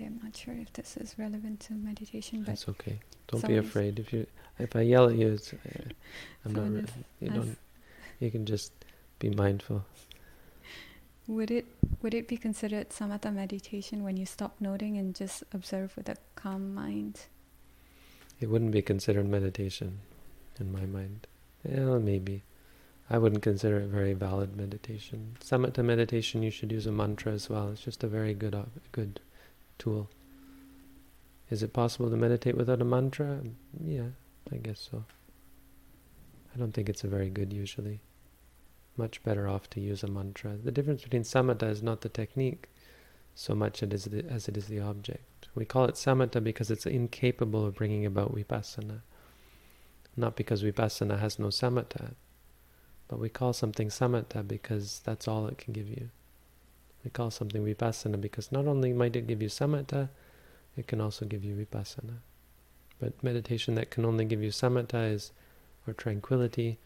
[0.00, 2.98] I'm not sure if this is relevant to meditation, but that's okay.
[3.28, 3.98] Don't be afraid.
[3.98, 4.26] If you,
[4.58, 5.56] if I yell at you, it's, uh,
[6.44, 6.90] I'm not.
[7.20, 7.58] You don't.
[8.20, 8.72] You can just
[9.18, 9.84] be mindful.
[11.28, 11.66] Would it
[12.02, 16.16] would it be considered samatha meditation when you stop noting and just observe with a
[16.36, 17.26] calm mind?
[18.40, 20.00] It wouldn't be considered meditation
[20.60, 21.26] in my mind.
[21.68, 22.42] Yeah, maybe.
[23.08, 25.36] I wouldn't consider it very valid meditation.
[25.40, 27.70] Samatha meditation, you should use a mantra as well.
[27.70, 28.56] It's just a very good
[28.92, 29.20] good
[29.78, 30.10] tool.
[31.50, 33.40] Is it possible to meditate without a mantra?
[33.84, 34.08] Yeah,
[34.52, 35.04] I guess so.
[36.54, 38.00] I don't think it's a very good usually
[38.96, 40.56] much better off to use a mantra.
[40.56, 42.68] The difference between samatha is not the technique
[43.34, 45.48] so much it is the, as it is the object.
[45.54, 49.02] We call it samatha because it's incapable of bringing about vipassana,
[50.16, 52.14] not because vipassana has no samatha.
[53.08, 56.08] But we call something samatha because that's all it can give you.
[57.06, 60.08] We call something vipassana because not only might it give you samatha,
[60.76, 62.16] it can also give you vipassana.
[62.98, 65.30] But meditation that can only give you samatha is,
[65.86, 66.80] or tranquility,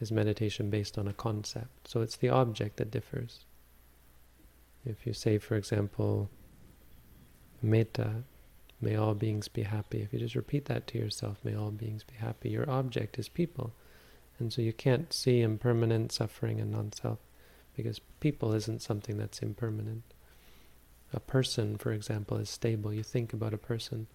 [0.00, 1.86] is meditation based on a concept.
[1.86, 3.40] So it's the object that differs.
[4.86, 6.30] If you say, for example,
[7.60, 8.22] metta,
[8.80, 10.00] may all beings be happy.
[10.00, 13.28] If you just repeat that to yourself, may all beings be happy, your object is
[13.28, 13.74] people.
[14.38, 17.18] And so you can't see impermanent suffering and non-self
[17.76, 20.02] because people isn't something that's impermanent.
[21.12, 22.92] A person, for example, is stable.
[22.92, 24.06] You think about a person.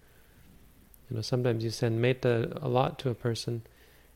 [1.08, 3.62] You know, sometimes you send metta a lot to a person,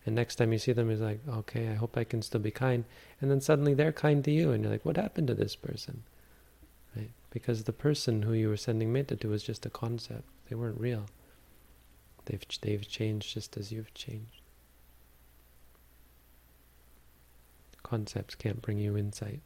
[0.04, 2.50] and next time you see them, you're like, okay, I hope I can still be
[2.50, 2.84] kind.
[3.20, 6.02] And then suddenly they're kind to you, and you're like, what happened to this person?
[6.96, 7.10] Right?
[7.30, 10.24] Because the person who you were sending metta to was just a concept.
[10.48, 11.06] They weren't real.
[12.26, 14.42] They've they've changed just as you've changed.
[17.86, 19.38] Concepts can't bring you insight.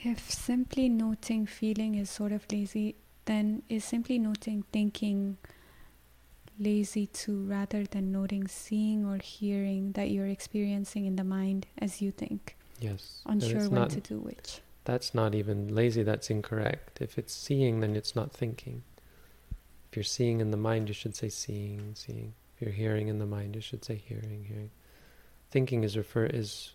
[0.00, 2.94] If simply noting feeling is sort of lazy,
[3.24, 5.38] then is simply noting thinking
[6.60, 12.00] lazy too, rather than noting seeing or hearing that you're experiencing in the mind as
[12.00, 12.54] you think?
[12.78, 13.22] Yes.
[13.26, 14.60] Unsure when to do which.
[14.84, 17.02] That's not even lazy, that's incorrect.
[17.02, 18.84] If it's seeing, then it's not thinking.
[19.90, 22.34] If you're seeing in the mind, you should say seeing, seeing.
[22.54, 24.70] If you're hearing in the mind, you should say hearing, hearing.
[25.50, 26.72] Thinking is refer is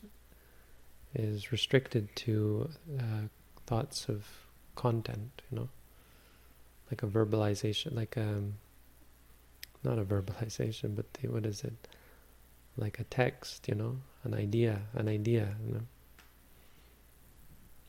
[1.16, 3.28] is restricted to uh,
[3.68, 4.26] thoughts of
[4.76, 5.70] content, you know,
[6.89, 8.55] like a verbalization, like a, um,
[9.84, 11.74] not a verbalization, but the, what is it?
[12.78, 15.82] Like a text, you know, an idea, an idea, you know.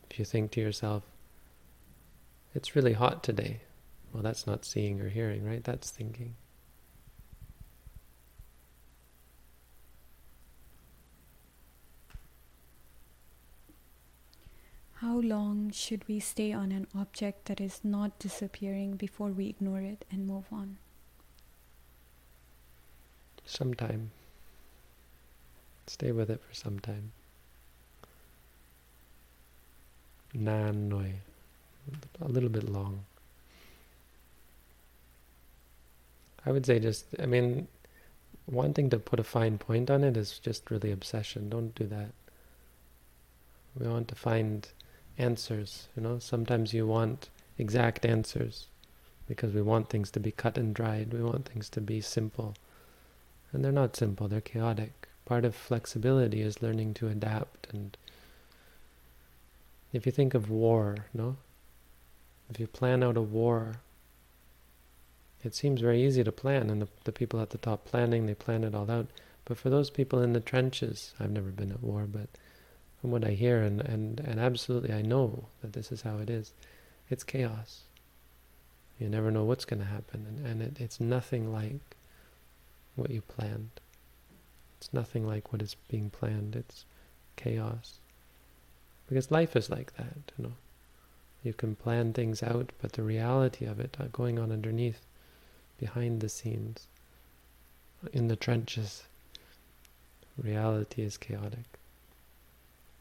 [0.09, 1.03] If you think to yourself,
[2.53, 3.61] it's really hot today,
[4.15, 5.61] well, that's not seeing or hearing, right?
[5.61, 6.35] That's thinking.
[14.93, 19.81] How long should we stay on an object that is not disappearing before we ignore
[19.81, 20.77] it and move on?
[23.45, 24.11] Some time.
[25.87, 27.11] Stay with it for some time.
[30.33, 31.15] Nan noi.
[32.21, 33.03] A little bit long.
[36.45, 37.67] I would say just, I mean,
[38.45, 41.49] one thing to put a fine point on it is just really obsession.
[41.49, 42.11] Don't do that.
[43.77, 44.67] We want to find
[45.17, 45.87] answers.
[45.95, 48.67] You know, sometimes you want exact answers
[49.27, 51.13] because we want things to be cut and dried.
[51.13, 52.55] We want things to be simple.
[53.51, 55.07] And they're not simple, they're chaotic.
[55.25, 57.67] Part of flexibility is learning to adapt.
[57.73, 57.97] And
[59.91, 61.37] if you think of war, no?
[62.49, 63.77] If you plan out a war,
[65.45, 68.33] it seems very easy to plan, and the, the people at the top planning, they
[68.33, 69.07] plan it all out.
[69.45, 72.27] But for those people in the trenches, I've never been at war, but
[72.99, 76.29] from what I hear, and, and, and absolutely I know that this is how it
[76.29, 76.53] is,
[77.09, 77.81] it's chaos.
[78.99, 81.95] You never know what's going to happen, and, and it, it's nothing like
[82.95, 83.69] what you planned.
[84.79, 86.55] It's nothing like what is being planned.
[86.55, 86.85] It's
[87.35, 87.99] chaos.
[89.07, 90.53] Because life is like that, you know.
[91.43, 95.01] You can plan things out, but the reality of it uh, going on underneath,
[95.79, 96.87] behind the scenes,
[98.13, 99.03] in the trenches,
[100.41, 101.65] reality is chaotic.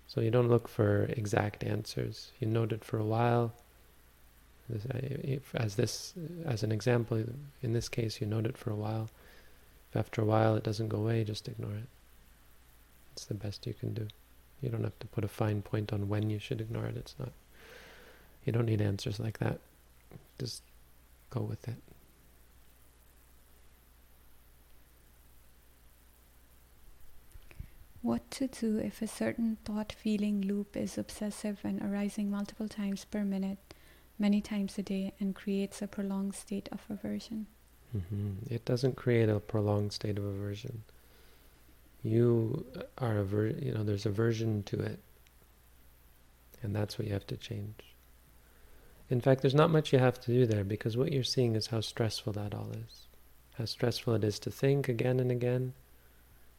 [0.07, 2.31] So you don't look for exact answers.
[2.41, 3.53] You note it for a while.
[5.55, 6.15] As this,
[6.47, 7.25] as an example,
[7.63, 9.11] in this case, you note it for a while.
[9.91, 11.89] If after a while it doesn't go away, just ignore it.
[13.13, 14.09] It's the best you can do.
[14.63, 16.97] You don't have to put a fine point on when you should ignore it.
[16.97, 17.33] It's not.
[18.45, 19.59] You don't need answers like that.
[20.39, 20.63] Just
[21.31, 21.77] go with it.
[28.05, 33.07] What to do if a certain thought feeling loop is obsessive and arising multiple times
[33.07, 33.73] per minute,
[34.19, 37.47] many times a day, and creates a prolonged state of aversion?
[37.97, 38.53] Mm-hmm.
[38.53, 40.85] It doesn't create a prolonged state of aversion.
[42.03, 42.67] You
[42.99, 44.99] are aver- you know, there's aversion to it.
[46.63, 47.97] And that's what you have to change.
[49.09, 51.69] In fact, there's not much you have to do there because what you're seeing is
[51.69, 53.07] how stressful that all is.
[53.55, 55.73] How stressful it is to think again and again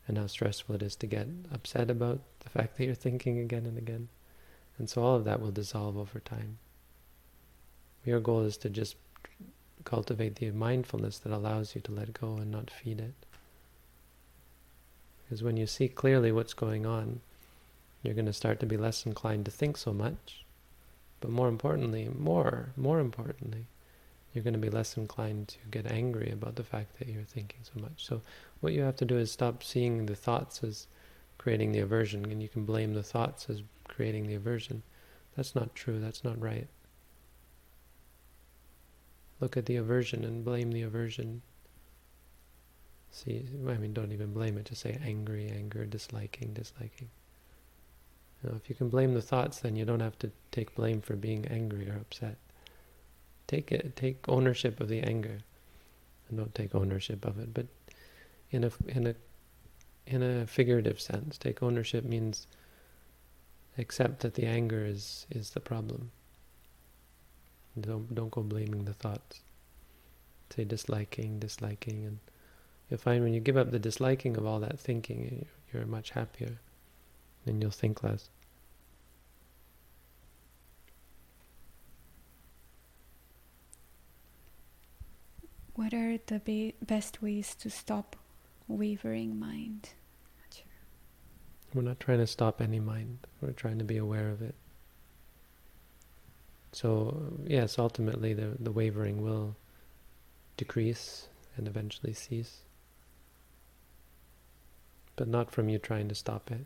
[0.08, 3.66] and how stressful it is to get upset about the fact that you're thinking again
[3.66, 4.08] and again.
[4.78, 6.58] And so all of that will dissolve over time.
[8.04, 8.96] Your goal is to just
[9.84, 13.14] cultivate the mindfulness that allows you to let go and not feed it.
[15.24, 17.22] Because when you see clearly what's going on,
[18.04, 20.46] you're going to start to be less inclined to think so much.
[21.20, 23.66] But more importantly, more, more importantly,
[24.36, 27.62] you're going to be less inclined to get angry about the fact that you're thinking
[27.64, 28.06] so much.
[28.06, 28.22] So
[28.60, 30.88] what you have to do is stop seeing the thoughts as
[31.38, 34.84] creating the aversion, and you can blame the thoughts as creating the aversion.
[35.38, 36.00] That's not true.
[36.00, 36.68] That's not right.
[39.40, 41.42] Look at the aversion and blame the aversion.
[43.12, 44.66] See, I mean, don't even blame it.
[44.66, 47.10] Just say angry, anger, disliking, disliking.
[48.44, 51.00] You know, if you can blame the thoughts, then you don't have to take blame
[51.00, 52.36] for being angry or upset.
[53.48, 55.40] Take it, take ownership of the anger,
[56.30, 57.54] and don't take ownership of it.
[57.54, 57.68] But
[58.52, 59.16] in a in a
[60.08, 62.48] in a figurative sense, take ownership means
[63.78, 66.12] accept that the anger is is the problem.
[67.80, 69.42] Don't don't go blaming the thoughts.
[70.56, 72.20] Say disliking, disliking, and
[72.90, 76.60] you'll find when you give up the disliking of all that thinking, you're much happier,
[77.46, 78.30] and you'll think less.
[85.76, 88.16] What are the be- best ways to stop
[88.68, 89.90] wavering mind?
[91.74, 93.20] We're not trying to stop any mind.
[93.42, 94.56] We're trying to be aware of it.
[96.72, 99.56] So yes, ultimately the the wavering will
[100.58, 102.62] decrease and eventually cease.
[105.18, 106.66] But not from you trying to stop it.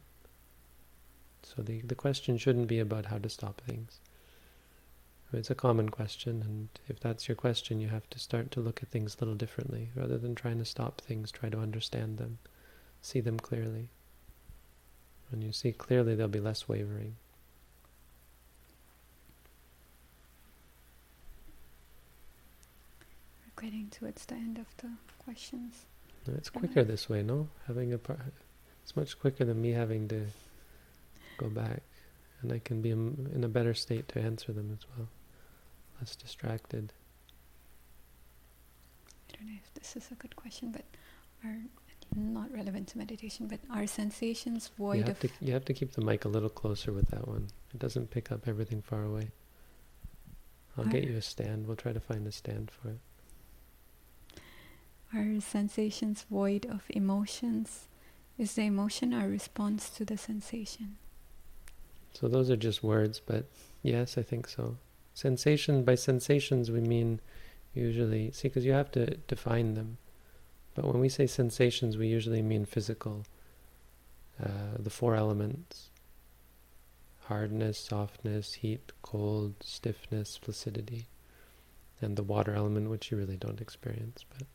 [1.44, 4.00] So the, the question shouldn't be about how to stop things.
[5.32, 8.82] It's a common question, and if that's your question, you have to start to look
[8.82, 9.92] at things a little differently.
[9.96, 12.40] Rather than trying to stop things, try to understand them,
[13.04, 13.90] see them clearly.
[15.30, 17.16] When you see clearly, there'll be less wavering.
[23.46, 24.90] We're getting towards the end of the
[25.24, 25.86] questions.
[26.26, 27.50] It's quicker this way, no?
[27.68, 28.20] Having a part,
[28.82, 30.26] it's much quicker than me having to
[31.38, 31.84] go back,
[32.42, 35.08] and I can be in a better state to answer them as well
[36.00, 36.94] less distracted.
[39.30, 40.86] I don't know if this is a good question, but
[41.44, 41.58] are
[42.16, 45.20] not relevant to meditation, but are sensations void you have of...
[45.20, 47.48] To, you have to keep the mic a little closer with that one.
[47.74, 49.30] It doesn't pick up everything far away.
[50.78, 51.68] I'll are get you a stand.
[51.68, 53.00] We'll try to find a stand for it.
[55.14, 57.88] Are sensations void of emotions?
[58.38, 60.98] Is the emotion our response to the sensation?
[62.14, 63.46] So those are just words, but
[63.84, 64.78] yes, I think so.
[65.20, 67.20] Sensation, by sensations we mean
[67.74, 69.98] usually, see, because you have to define them.
[70.76, 73.26] But when we say sensations, we usually mean physical.
[74.42, 75.90] Uh, the four elements
[77.26, 81.06] hardness, softness, heat, cold, stiffness, flaccidity.
[82.02, 84.48] And the water element, which you really don't experience, but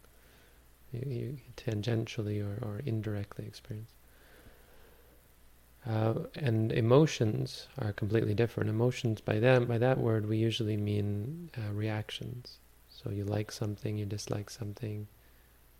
[0.91, 3.93] you, you tangentially or, or indirectly experience.
[5.87, 8.71] Uh, and emotions are completely different.
[8.71, 12.59] Emotions, by that by that word, we usually mean uh, reactions.
[12.89, 15.07] So you like something, you dislike something,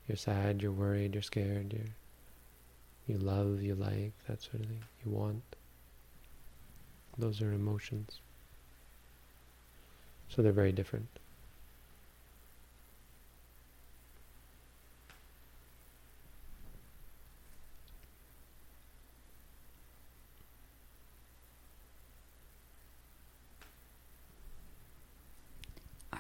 [0.07, 1.85] you're sad, you're worried, you're scared, you
[3.07, 4.85] you love, you like, that sort of thing.
[5.05, 5.43] You want.
[7.19, 8.21] Those are emotions.
[10.29, 11.09] So they're very different.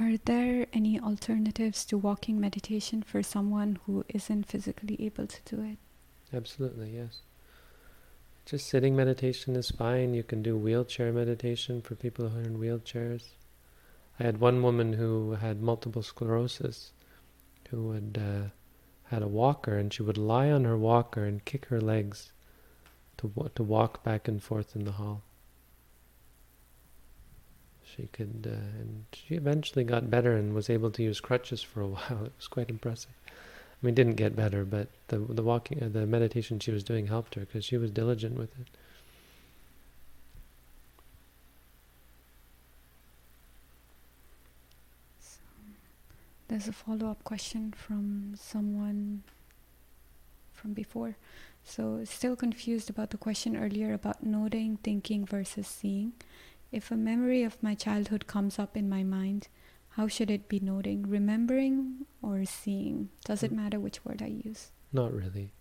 [0.00, 5.62] Are there any alternatives to walking meditation for someone who isn't physically able to do
[5.62, 5.78] it?
[6.36, 7.22] Absolutely, yes.
[8.44, 10.12] Just sitting meditation is fine.
[10.12, 13.34] You can do wheelchair meditation for people who are in wheelchairs.
[14.18, 16.92] I had one woman who had multiple sclerosis
[17.70, 18.48] who had uh,
[19.04, 22.32] had a walker and she would lie on her walker and kick her legs
[23.18, 25.22] to to walk back and forth in the hall
[27.96, 31.80] she could, uh, and she eventually got better and was able to use crutches for
[31.80, 32.24] a while.
[32.24, 33.12] It was quite impressive.
[33.28, 37.06] I mean, didn't get better, but the the walking, uh, the meditation she was doing
[37.06, 38.68] helped her because she was diligent with it.
[46.48, 49.24] There's a follow-up question from someone
[50.52, 51.16] from before.
[51.64, 56.12] So, still confused about the question earlier about noting, thinking versus seeing.
[56.74, 59.46] If a memory of my childhood comes up in my mind,
[59.90, 61.08] how should it be noting?
[61.08, 63.10] Remembering or seeing?
[63.24, 64.72] Does it matter which word I use?
[64.92, 65.52] Not really.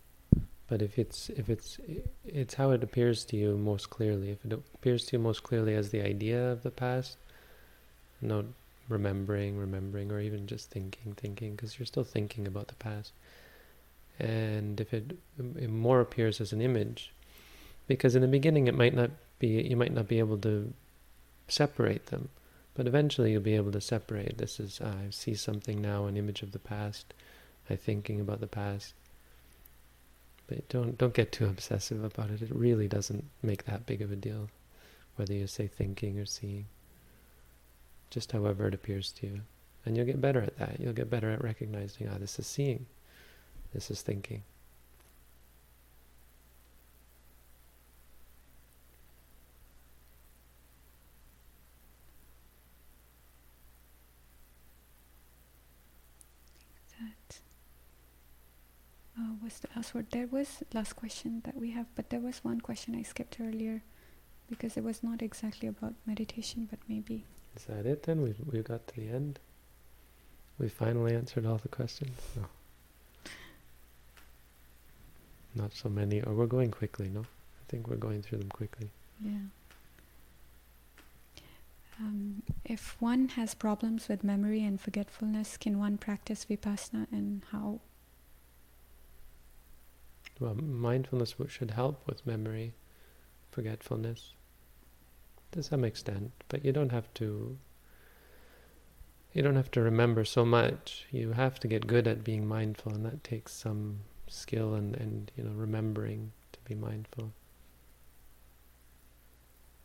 [0.66, 1.78] But if it's if it's
[2.24, 4.30] it's how it appears to you most clearly.
[4.30, 7.16] If it appears to you most clearly as the idea of the past,
[8.20, 8.46] not
[8.88, 13.12] remembering, remembering, or even just thinking, thinking, because you're still thinking about the past.
[14.18, 17.12] And if it, it more appears as an image,
[17.86, 20.72] because in the beginning it might not be, you might not be able to
[21.48, 22.28] separate them.
[22.74, 24.38] But eventually you'll be able to separate.
[24.38, 27.14] This is, I see something now, an image of the past.
[27.70, 28.94] I'm thinking about the past.
[30.46, 32.42] But don't don't get too obsessive about it.
[32.42, 34.50] It really doesn't make that big of a deal,
[35.16, 36.66] whether you say thinking or seeing.
[38.10, 39.40] Just however it appears to you.
[39.86, 40.80] And you'll get better at that.
[40.80, 42.86] You'll get better at recognizing, ah, this is seeing,
[43.72, 44.42] this is thinking.
[59.74, 60.06] Last word?
[60.10, 63.82] There was last question that we have, but there was one question I skipped earlier
[64.48, 67.24] because it was not exactly about meditation, but maybe.
[67.56, 68.22] Is that it then?
[68.22, 69.38] We've, we got to the end?
[70.58, 72.18] We finally answered all the questions?
[72.36, 72.44] No.
[75.56, 77.20] Not so many, or we're going quickly, no?
[77.20, 78.90] I think we're going through them quickly.
[79.24, 79.46] Yeah.
[82.00, 87.80] Um, if one has problems with memory and forgetfulness, can one practice vipassana and how
[90.40, 92.74] well, mindfulness should help with memory,
[93.50, 94.34] forgetfulness,
[95.52, 97.56] to some extent, but you don't have to.
[99.32, 101.06] You don't have to remember so much.
[101.10, 105.30] You have to get good at being mindful, and that takes some skill and, and
[105.36, 107.32] you know remembering to be mindful.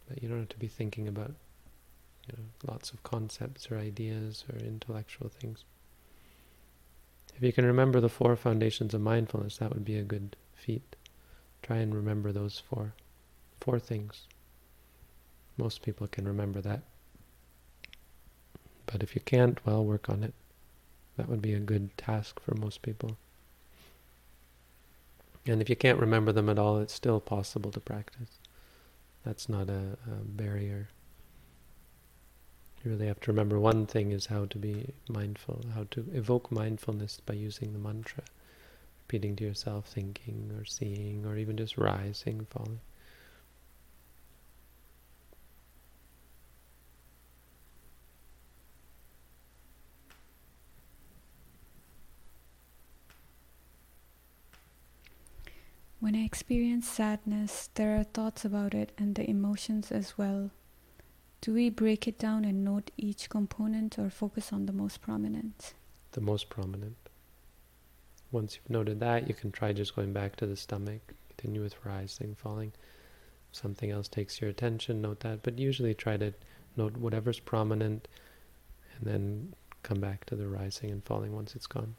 [0.07, 1.33] But you don't have to be thinking about
[2.27, 5.63] you know lots of concepts or ideas or intellectual things.
[7.39, 10.97] If you can remember the four foundations of mindfulness, that would be a good feat.
[11.61, 12.95] Try and remember those four.
[13.61, 14.27] Four things.
[15.55, 16.81] Most people can remember that.
[18.87, 20.33] But if you can't, well, work on it.
[21.15, 23.17] That would be a good task for most people.
[25.45, 28.39] And if you can't remember them at all, it's still possible to practice.
[29.23, 30.89] That's not a, a barrier.
[32.84, 36.49] You really have to remember one thing is how to be mindful, how to evoke
[36.51, 38.23] mindfulness by using the mantra,
[39.03, 42.80] repeating to yourself, thinking or seeing, or even just rising, falling.
[55.99, 60.51] When I experience sadness, there are thoughts about it and the emotions as well.
[61.41, 65.73] Do we break it down and note each component or focus on the most prominent?
[66.11, 66.97] The most prominent.
[68.31, 71.85] Once you've noted that, you can try just going back to the stomach, continue with
[71.85, 72.73] rising, falling.
[73.51, 76.33] If something else takes your attention, note that, but usually try to
[76.75, 78.09] note whatever's prominent
[78.97, 81.95] and then come back to the rising and falling once it's gone.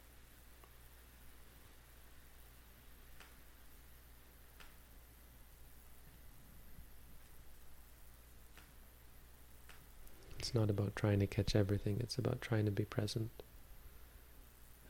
[10.51, 13.31] It's not about trying to catch everything, it's about trying to be present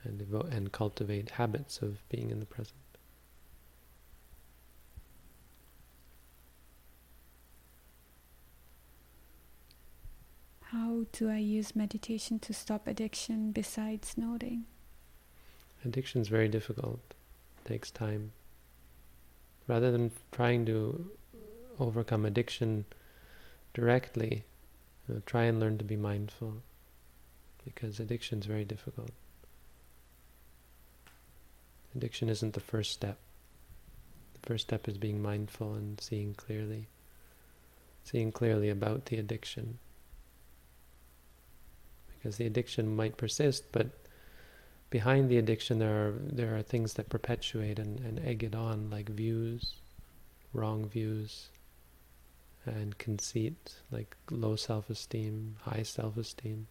[0.03, 0.19] and,
[0.51, 2.79] and cultivate habits of being in the present.
[10.61, 14.65] How do I use meditation to stop addiction besides noting?
[15.85, 17.01] Addiction is very difficult.
[17.63, 18.31] It takes time.
[19.67, 21.11] Rather than trying to
[21.79, 22.85] overcome addiction
[23.75, 24.43] directly,
[25.19, 26.61] try and learn to be mindful
[27.63, 29.11] because addiction is very difficult.
[31.95, 33.17] Addiction isn't the first step.
[34.33, 36.87] The first step is being mindful and seeing clearly.
[38.03, 39.77] Seeing clearly about the addiction.
[42.17, 43.89] Because the addiction might persist, but
[44.89, 48.89] behind the addiction there are there are things that perpetuate and, and egg it on,
[48.89, 49.75] like views,
[50.53, 51.49] wrong views,
[52.65, 56.67] and conceit, like low self-esteem, high self-esteem,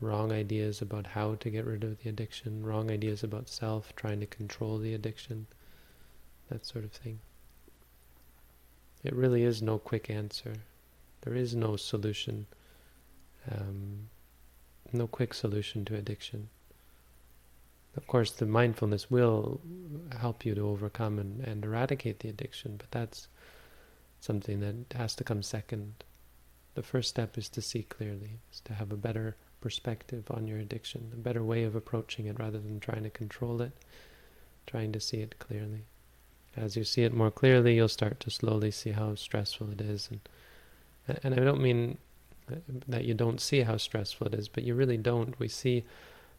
[0.00, 4.20] wrong ideas about how to get rid of the addiction, wrong ideas about self, trying
[4.20, 5.46] to control the addiction,
[6.48, 7.18] that sort of thing.
[9.04, 10.54] It really is no quick answer.
[11.22, 12.46] There is no solution,
[13.50, 14.08] um,
[14.92, 16.48] no quick solution to addiction.
[17.96, 19.60] Of course, the mindfulness will
[20.20, 23.28] help you to overcome and, and eradicate the addiction, but that's
[24.20, 26.04] something that has to come second.
[26.74, 30.58] The first step is to see clearly, is to have a better perspective on your
[30.58, 33.72] addiction, a better way of approaching it rather than trying to control it,
[34.66, 35.82] trying to see it clearly.
[36.56, 40.08] As you see it more clearly, you'll start to slowly see how stressful it is.
[40.10, 41.98] And, and I don't mean
[42.86, 45.38] that you don't see how stressful it is, but you really don't.
[45.38, 45.84] We see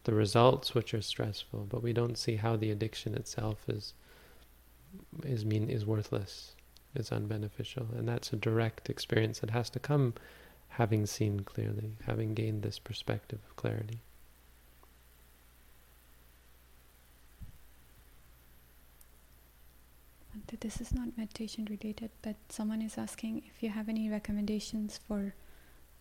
[0.06, 3.94] the results which are stressful, but we don't see how the addiction itself is
[5.24, 6.56] is mean is worthless
[6.96, 7.98] is unbeneficial.
[7.98, 10.14] And that's a direct experience that has to come
[10.70, 14.02] having seen clearly, having gained this perspective of clarity.
[20.62, 25.36] This is not meditation related, but someone is asking if you have any recommendations for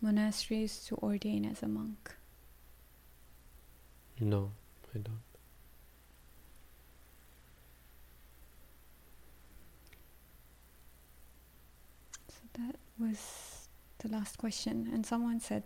[0.01, 2.15] monasteries to ordain as a monk.
[4.19, 4.51] No,
[4.93, 5.28] I don't.
[12.53, 13.67] That was
[13.99, 14.89] the last question.
[14.93, 15.63] And someone said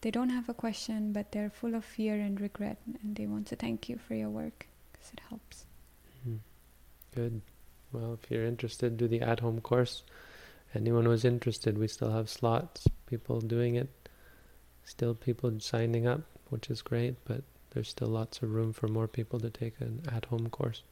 [0.00, 3.46] they don't have a question, but they're full of fear and regret, and they want
[3.48, 5.66] to thank you for your work because it helps.
[6.28, 6.38] Mm.
[7.14, 7.40] Good.
[7.92, 10.02] Well, if you're interested, do the at home course.
[10.74, 13.88] Anyone who's interested, we still have slots, people doing it,
[14.84, 16.20] still people signing up,
[16.50, 20.02] which is great, but there's still lots of room for more people to take an
[20.12, 20.82] at home course.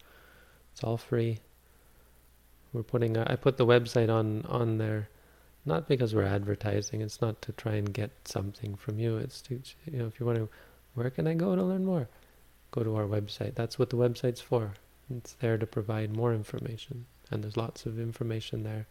[0.72, 1.40] It's all free.
[2.76, 5.08] We're putting, I put the website on, on there,
[5.64, 9.16] not because we're advertising, it's not to try and get something from you.
[9.16, 10.50] It's to, you know, if you want to,
[10.92, 12.06] where can I go to learn more?
[12.72, 13.54] Go to our website.
[13.54, 14.74] That's what the website's for.
[15.08, 17.06] It's there to provide more information.
[17.30, 18.86] And there's lots of information there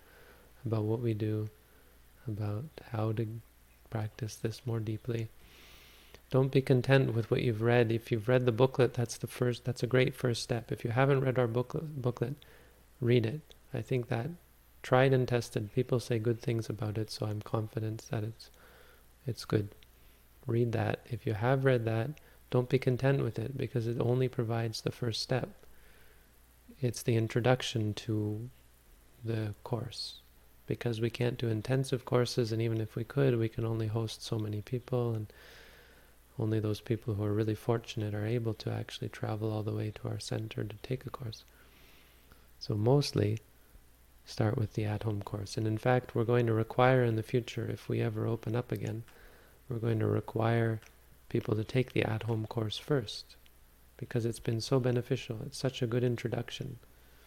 [0.66, 1.48] about what we do,
[2.28, 3.28] about how to
[3.92, 5.28] practice this more deeply.
[6.32, 7.92] Don't be content with what you've read.
[7.92, 10.72] If you've read the booklet, that's the first that's a great first step.
[10.72, 12.34] If you haven't read our booklet, booklet
[13.00, 13.42] read it.
[13.76, 14.30] I think that
[14.86, 18.52] tried and tested, people say good things about it, so I'm confident that it's
[19.26, 19.70] it's good.
[20.46, 21.00] Read that.
[21.10, 22.12] If you have read that,
[22.52, 25.50] don't be content with it because it only provides the first step.
[26.80, 28.50] It's the introduction to
[29.24, 30.20] the course
[30.68, 34.24] because we can't do intensive courses and even if we could we can only host
[34.24, 35.32] so many people and
[36.38, 39.92] only those people who are really fortunate are able to actually travel all the way
[39.92, 41.44] to our center to take a course
[42.60, 43.40] so mostly
[44.26, 47.70] start with the at-home course and in fact we're going to require in the future
[47.72, 49.04] if we ever open up again
[49.70, 50.80] we're going to require
[51.30, 53.36] people to take the at-home course first
[53.98, 56.78] because it's been so beneficial it's such a good introduction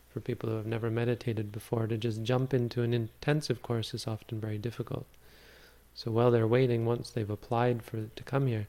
[0.09, 4.07] for people who have never meditated before to just jump into an intensive course is
[4.07, 5.07] often very difficult.
[5.95, 8.67] So while they're waiting, once they've applied for to come here,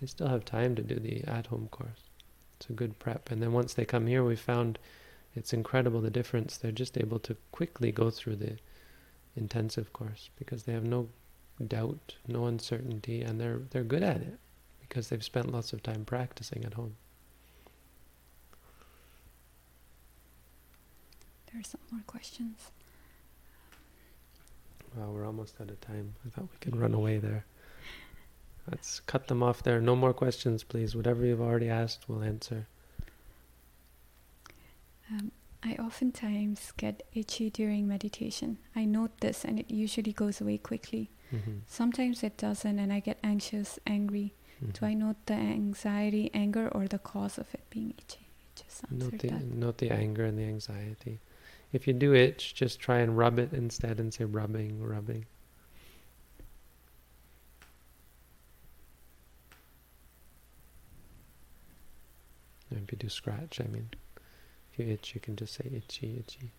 [0.00, 2.10] they still have time to do the at-home course.
[2.58, 3.30] It's a good prep.
[3.30, 4.78] And then once they come here, we found
[5.34, 6.56] it's incredible the difference.
[6.56, 8.56] They're just able to quickly go through the
[9.36, 11.08] intensive course because they have no
[11.66, 14.38] doubt, no uncertainty, and they're they're good at it
[14.80, 16.96] because they've spent lots of time practicing at home.
[21.50, 22.70] There are some more questions.
[24.96, 26.14] Wow, we're almost out of time.
[26.24, 27.44] I thought we could run away there.
[28.70, 29.80] Let's cut them off there.
[29.80, 30.96] No more questions, please.
[30.96, 32.66] Whatever you've already asked, we'll answer.
[35.10, 35.32] Um,
[35.62, 38.58] I oftentimes get itchy during meditation.
[38.76, 41.10] I note this and it usually goes away quickly.
[41.34, 41.58] Mm-hmm.
[41.66, 44.34] Sometimes it doesn't and I get anxious, angry.
[44.62, 44.72] Mm-hmm.
[44.72, 48.28] Do I note the anxiety, anger, or the cause of it being itchy?
[48.54, 51.20] Just note the, note the anger and the anxiety.
[51.72, 55.26] If you do itch, just try and rub it instead and say rubbing, rubbing.
[62.82, 63.88] if you do scratch, I mean,
[64.74, 66.50] if you itch, you can just say itchy, itchy.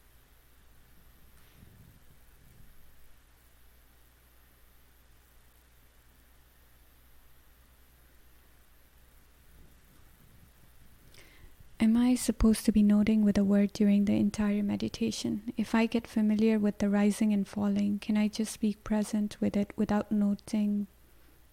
[11.77, 15.53] Am I supposed to be noting with a word during the entire meditation?
[15.57, 19.57] If I get familiar with the rising and falling, can I just be present with
[19.57, 20.87] it without noting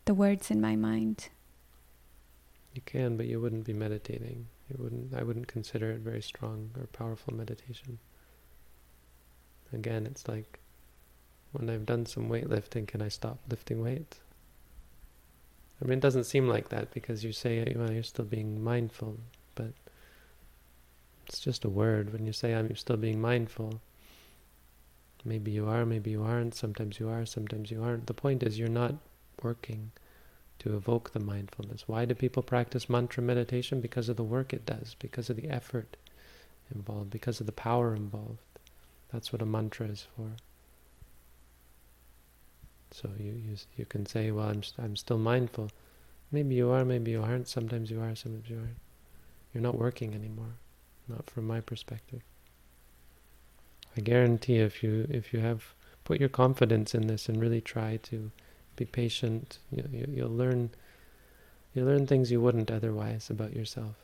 [0.05, 1.29] the words in my mind?
[2.73, 4.47] You can, but you wouldn't be meditating.
[4.73, 7.99] You wouldn't I wouldn't consider it very strong or powerful meditation.
[9.73, 10.61] Again, it's like
[11.53, 14.20] when I've done some weightlifting, can I stop lifting weights?
[15.81, 19.18] I mean, it doesn't seem like that because you say well, you're still being mindful,
[19.55, 19.73] but
[21.27, 22.12] it's just a word.
[22.12, 23.81] When you say I'm still being mindful,
[25.25, 26.55] maybe you are, maybe you aren't.
[26.55, 28.07] Sometimes you are, sometimes you aren't.
[28.07, 28.95] The point is, you're not
[29.43, 29.91] working
[30.63, 31.85] to evoke the mindfulness.
[31.87, 33.81] Why do people practice mantra meditation?
[33.81, 35.97] Because of the work it does, because of the effort
[36.75, 38.39] involved, because of the power involved.
[39.13, 40.31] That's what a mantra is for.
[42.91, 45.71] So you you, you can say, well, I'm I'm still mindful.
[46.31, 47.49] Maybe you are, maybe you aren't.
[47.49, 48.81] Sometimes you are, sometimes you aren't.
[49.53, 50.55] You're not working anymore
[51.09, 52.23] not from my perspective.
[53.97, 57.99] I guarantee if you if you have put your confidence in this and really try
[58.05, 58.31] to
[58.85, 60.70] be patient, you, you, you'll learn
[61.74, 63.97] you learn things you wouldn't otherwise about yourself.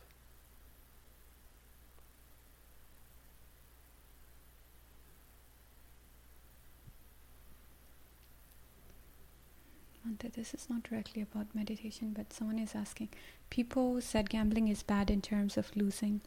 [10.39, 13.09] This is not directly about meditation, but someone is asking
[13.51, 16.21] people said gambling is bad in terms of losing.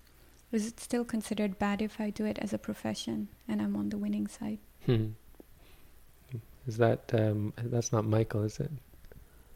[0.52, 3.88] Is it still considered bad if I do it as a profession and I'm on
[3.88, 4.60] the winning side?
[4.86, 5.12] Hmm.
[6.68, 8.72] Is that, um, that's not Michael, is it?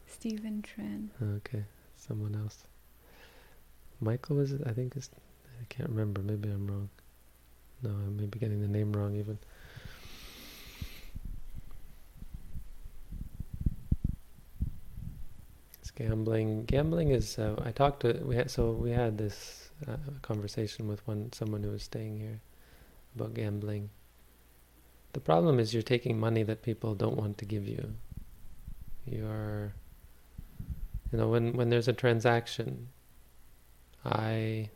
[0.06, 1.08] Stephen Tran.
[1.36, 1.64] Okay,
[1.96, 2.64] someone else.
[4.00, 4.62] Michael was it?
[4.66, 5.10] I think it's,
[5.60, 6.20] I can't remember.
[6.20, 6.88] Maybe I'm wrong.
[7.82, 9.38] No, I may be getting the name wrong even.
[15.80, 16.64] It's gambling.
[16.64, 17.38] Gambling is.
[17.38, 18.14] Uh, I talked to.
[18.24, 22.40] We had so we had this uh, conversation with one someone who was staying here
[23.14, 23.90] about gambling.
[25.16, 27.94] The problem is you're taking money that people don't want to give you.
[29.06, 29.72] You're.
[31.10, 32.88] You know, when when there's a transaction,
[34.04, 34.68] I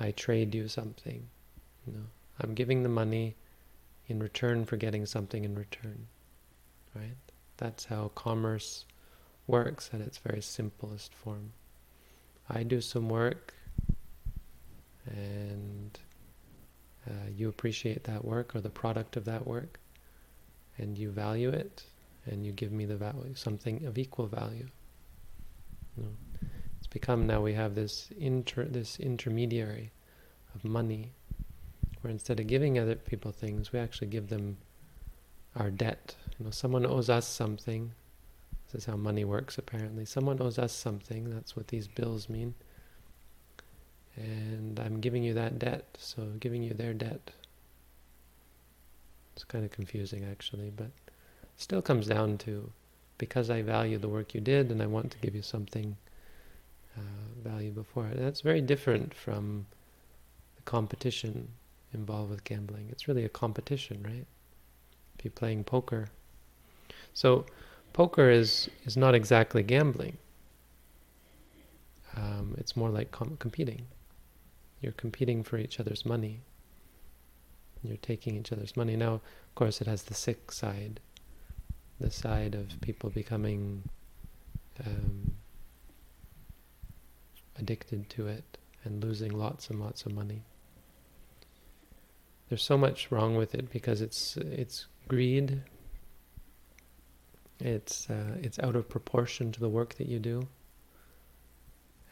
[0.00, 1.28] I trade you something.
[1.86, 2.06] You know,
[2.40, 3.36] I'm giving the money
[4.08, 6.06] in return for getting something in return.
[6.94, 7.18] Right?
[7.58, 8.86] That's how commerce
[9.46, 11.52] works at its very simplest form.
[12.48, 13.52] I do some work
[15.06, 15.98] and
[17.08, 19.80] uh, you appreciate that work or the product of that work
[20.78, 21.84] and you value it
[22.26, 24.68] and you give me the value, something of equal value.
[25.96, 26.48] You know,
[26.78, 29.90] it's become now we have this inter this intermediary
[30.54, 31.12] of money,
[32.00, 34.56] where instead of giving other people things, we actually give them
[35.56, 36.14] our debt.
[36.38, 37.92] You know, someone owes us something.
[38.66, 39.58] This is how money works.
[39.58, 41.30] Apparently, someone owes us something.
[41.30, 42.54] That's what these bills mean.
[44.16, 47.30] And I'm giving you that debt, so giving you their debt.
[49.34, 50.90] It's kind of confusing, actually, but
[51.56, 52.70] still comes down to
[53.18, 55.96] because I value the work you did and I want to give you something
[56.96, 57.00] uh,
[57.48, 58.18] value before it.
[58.18, 59.66] That's very different from
[60.56, 61.48] the competition
[61.94, 62.88] involved with gambling.
[62.90, 64.26] It's really a competition, right?
[65.18, 66.08] If you're playing poker.
[67.14, 67.46] So
[67.92, 70.16] poker is, is not exactly gambling.
[72.16, 73.86] Um, it's more like com- competing.
[74.82, 76.40] You're competing for each other's money.
[77.82, 78.96] You're taking each other's money.
[78.96, 81.00] Now, of course, it has the sick side
[82.02, 83.84] the side of people becoming
[84.84, 85.32] um,
[87.58, 90.42] addicted to it and losing lots and lots of money.
[92.48, 95.62] There's so much wrong with it because it's it's greed.
[97.60, 100.48] It's uh, it's out of proportion to the work that you do.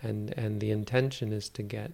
[0.02, 1.92] And and the intention is to get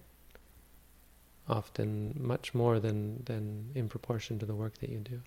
[1.49, 5.21] often much more than than in proportion to the work that you do.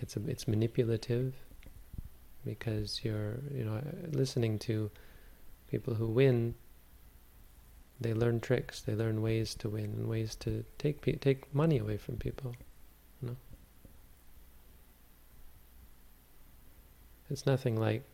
[0.00, 1.34] It's a, it's manipulative
[2.44, 3.80] because you're you know
[4.12, 4.90] listening to
[5.70, 6.54] people who win.
[8.00, 8.80] They learn tricks.
[8.80, 12.54] They learn ways to win and ways to take pe- take money away from people.
[13.20, 13.36] You know?
[17.28, 18.04] It's nothing like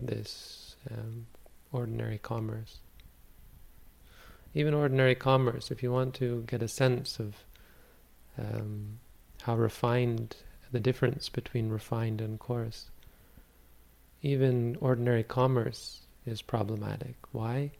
[0.00, 1.26] this um,
[1.72, 2.78] ordinary commerce.
[4.54, 7.36] Even ordinary commerce, if you want to get a sense of
[8.38, 8.98] um,
[9.42, 10.36] how refined
[10.72, 12.90] the difference between refined and coarse.
[14.22, 17.16] Even ordinary commerce is problematic.
[17.32, 17.70] Why?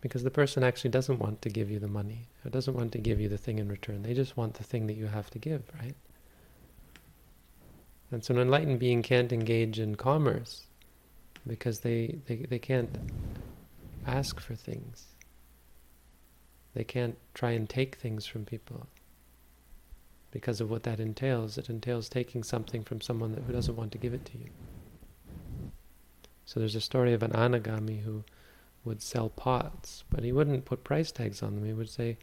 [0.00, 2.98] Because the person actually doesn't want to give you the money, or doesn't want to
[2.98, 4.02] give you the thing in return.
[4.02, 5.96] They just want the thing that you have to give, right?
[8.10, 10.66] And so an enlightened being can't engage in commerce
[11.46, 12.96] because they, they, they can't
[14.06, 15.06] ask for things.
[16.74, 18.86] They can't try and take things from people
[20.30, 21.58] because of what that entails.
[21.58, 24.50] It entails taking something from someone that, who doesn't want to give it to you.
[26.44, 28.24] So there's a story of an anagami who
[28.84, 31.64] would sell pots, but he wouldn't put price tags on them.
[31.64, 32.16] He would say,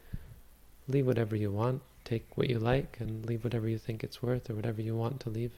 [0.88, 4.50] leave whatever you want, take what you like, and leave whatever you think it's worth
[4.50, 5.52] or whatever you want to leave.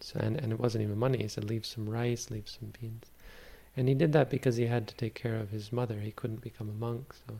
[0.00, 1.18] So, and, and it wasn't even money.
[1.18, 3.06] He said, leave some rice, leave some beans.
[3.78, 6.00] And he did that because he had to take care of his mother.
[6.00, 7.38] He couldn't become a monk, so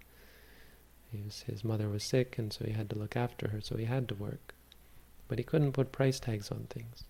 [1.25, 3.87] was, his mother was sick, and so he had to look after her, so he
[3.87, 4.55] had to work.
[5.27, 7.03] But he couldn't put price tags on things.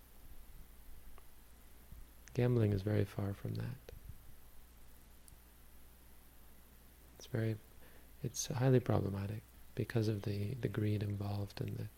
[2.32, 3.92] Gambling is very far from that.
[7.18, 7.56] It's very,
[8.24, 9.42] it's highly problematic
[9.74, 11.88] because of the, the greed involved and the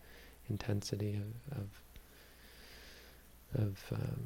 [0.49, 1.69] intensity of of,
[3.53, 4.19] of um,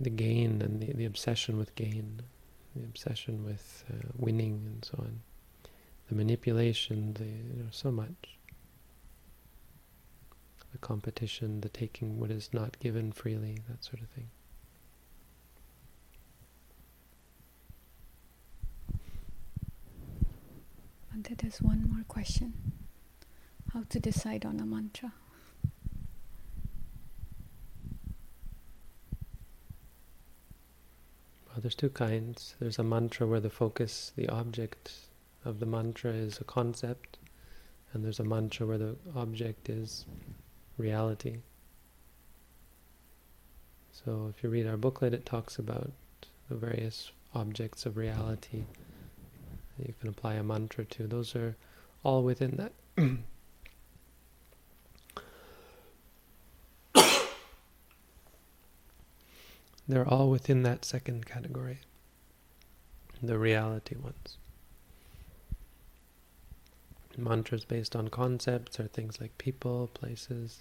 [0.00, 2.22] the gain and the, the obsession with gain,
[2.74, 5.20] the obsession with uh, winning and so on
[6.08, 8.38] the manipulation, the you know, so much.
[10.72, 14.28] The competition, the taking what is not given freely, that sort of thing.
[21.12, 22.52] And there's one more question.
[23.72, 25.12] How to decide on a mantra?
[31.56, 32.54] Well, there's two kinds.
[32.60, 34.92] There's a mantra where the focus, the object
[35.42, 37.16] of the mantra is a concept,
[37.94, 40.04] and there's a mantra where the object is
[40.76, 41.38] reality.
[43.90, 45.92] So if you read our booklet, it talks about
[46.50, 48.64] the various objects of reality
[49.78, 51.06] you can apply a mantra to.
[51.06, 51.56] Those are
[52.02, 53.16] all within that.
[59.88, 61.78] They're all within that second category,
[63.22, 64.38] the reality ones.
[67.16, 70.60] Mantras based on concepts are things like people, places,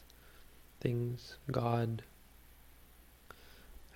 [0.79, 2.03] things, God.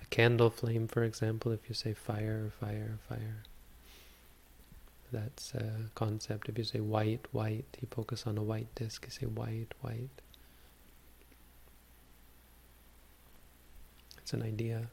[0.02, 3.44] A candle flame, for example, if you say fire, fire, fire.
[5.12, 6.48] That's a concept.
[6.48, 10.10] If you say white, white, you focus on a white disk, you say white, white.
[14.18, 14.88] It's an idea.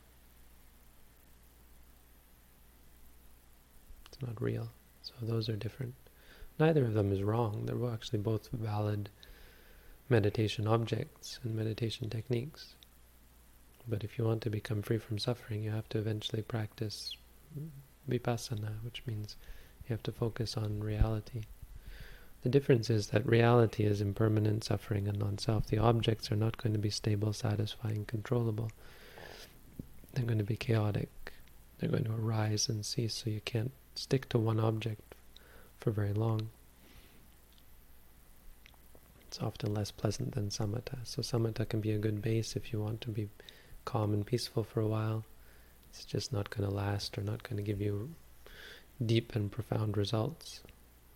[4.19, 4.69] It's not real.
[5.01, 5.93] So those are different.
[6.59, 7.65] Neither of them is wrong.
[7.65, 9.09] They're actually both valid
[10.09, 12.73] meditation objects and meditation techniques.
[13.87, 17.15] But if you want to become free from suffering, you have to eventually practice
[18.09, 19.35] vipassana, which means
[19.87, 21.43] you have to focus on reality.
[22.43, 25.67] The difference is that reality is impermanent suffering and non-self.
[25.67, 28.71] The objects are not going to be stable, satisfying, controllable.
[30.13, 31.33] They're going to be chaotic.
[31.77, 35.15] They're going to arise and cease, so you can't stick to one object
[35.79, 36.49] for very long.
[39.27, 40.99] It's often less pleasant than samatha.
[41.03, 43.29] So samatha can be a good base if you want to be
[43.85, 45.25] calm and peaceful for a while.
[45.89, 48.09] It's just not going to last or not going to give you
[49.03, 50.61] deep and profound results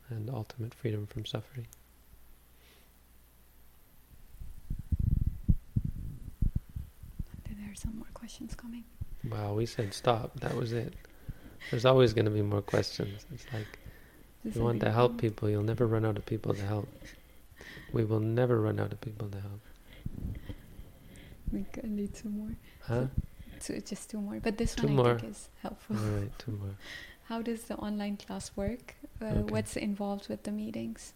[0.09, 1.67] and ultimate freedom from suffering.
[7.47, 8.84] There are some more questions coming.
[9.29, 10.39] Wow, we said stop.
[10.39, 10.93] That was it.
[11.70, 13.26] There's always going to be more questions.
[13.34, 13.80] It's like
[14.43, 16.88] if you want to help people, you'll never run out of people to help.
[17.93, 19.62] We will never run out of people to help.
[21.51, 22.55] We can need two more.
[22.82, 23.07] Huh?
[23.59, 24.39] So, so just two more.
[24.41, 25.12] But this two one more.
[25.16, 25.97] I think is helpful.
[25.97, 26.76] All right, two more.
[27.26, 28.95] How does the online class work?
[29.22, 29.39] Uh, Okay.
[29.53, 31.14] What's involved with the meetings?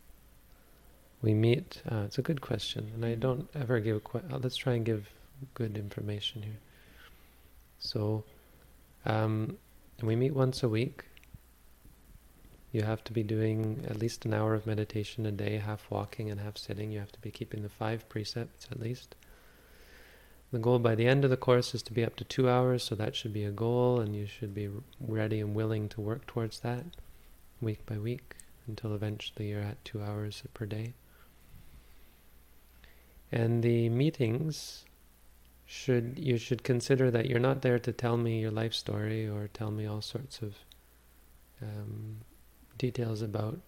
[1.21, 1.81] We meet.
[1.89, 4.03] Uh, it's a good question, and I don't ever give.
[4.03, 5.09] Que- uh, let's try and give
[5.55, 6.59] good information here.
[7.79, 8.23] So,
[9.05, 9.57] um,
[10.01, 11.05] we meet once a week.
[12.71, 16.29] You have to be doing at least an hour of meditation a day, half walking
[16.29, 16.91] and half sitting.
[16.91, 19.15] You have to be keeping the five precepts at least.
[20.51, 22.83] The goal by the end of the course is to be up to two hours,
[22.83, 24.69] so that should be a goal, and you should be
[24.99, 26.85] ready and willing to work towards that
[27.61, 28.35] week by week
[28.67, 30.93] until eventually you're at two hours per day.
[33.31, 34.85] And the meetings
[35.65, 39.47] should you should consider that you're not there to tell me your life story or
[39.47, 40.55] tell me all sorts of
[41.61, 42.17] um,
[42.77, 43.59] details about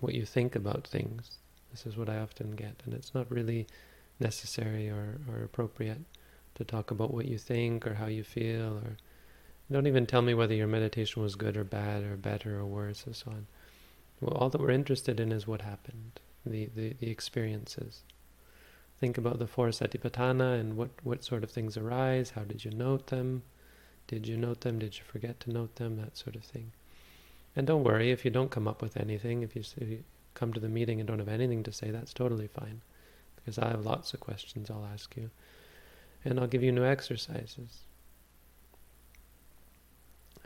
[0.00, 1.38] what you think about things.
[1.70, 3.66] This is what I often get, and it's not really
[4.18, 6.00] necessary or, or appropriate
[6.54, 8.96] to talk about what you think or how you feel or
[9.70, 13.04] don't even tell me whether your meditation was good or bad or better or worse
[13.04, 13.46] and so on.
[14.20, 18.02] Well, all that we're interested in is what happened, the, the, the experiences.
[18.98, 22.70] Think about the four satipatthana and what, what sort of things arise, how did you
[22.70, 23.42] note them,
[24.06, 26.72] did you note them, did you forget to note them, that sort of thing.
[27.54, 30.52] And don't worry if you don't come up with anything, if you, if you come
[30.52, 32.80] to the meeting and don't have anything to say, that's totally fine.
[33.34, 35.30] Because I have lots of questions I'll ask you.
[36.24, 37.80] And I'll give you new exercises.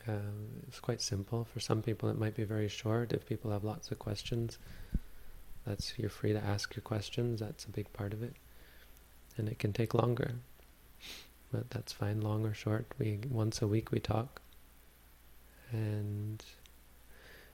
[0.06, 1.44] Um, it's quite simple.
[1.44, 3.12] For some people, it might be very short.
[3.12, 4.58] If people have lots of questions,
[5.66, 7.40] that's you're free to ask your questions.
[7.40, 8.34] That's a big part of it,
[9.36, 10.32] and it can take longer,
[11.52, 12.20] but that's fine.
[12.20, 14.40] Long or short, we once a week we talk,
[15.70, 16.42] and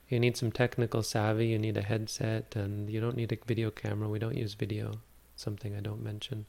[0.09, 1.49] you need some technical savvy.
[1.49, 4.09] You need a headset, and you don't need a video camera.
[4.09, 5.01] We don't use video.
[5.35, 6.47] Something I don't mention.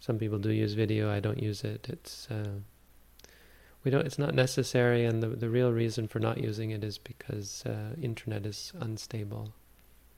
[0.00, 1.10] Some people do use video.
[1.10, 1.86] I don't use it.
[1.88, 2.60] It's uh,
[3.82, 4.06] we don't.
[4.06, 7.94] It's not necessary, and the the real reason for not using it is because uh,
[8.00, 9.52] internet is unstable,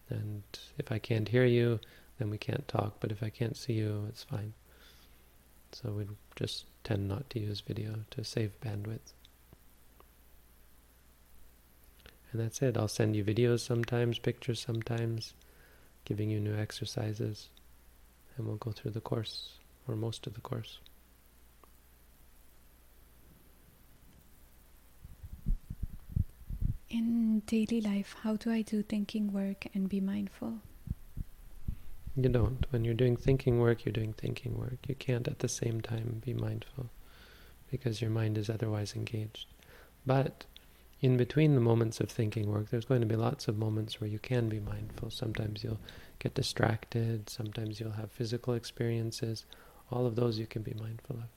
[0.09, 0.43] and
[0.79, 1.81] if I can't hear you,
[2.19, 2.97] then we can't talk.
[3.01, 4.55] But if I can't see you, it's fine.
[5.73, 9.13] So we just tend not to use video to save bandwidth.
[12.33, 12.77] And that's it.
[12.77, 15.35] I'll send you videos sometimes, pictures sometimes,
[16.05, 17.49] giving you new exercises,
[18.37, 20.79] and we'll go through the course or most of the course.
[26.97, 30.61] In daily life, how do I do thinking work and be mindful?
[32.17, 32.65] You don't.
[32.71, 34.79] When you're doing thinking work, you're doing thinking work.
[34.89, 36.89] You can't at the same time be mindful.
[37.71, 39.47] because your mind is otherwise engaged.
[40.07, 40.47] But
[41.01, 44.09] in between the moments of thinking work, there's going to be lots of moments where
[44.09, 45.11] you can be mindful.
[45.11, 45.81] Sometimes you'll
[46.19, 49.45] get distracted, sometimes you'll have physical experiences.
[49.91, 51.29] All of those you can be mindful of.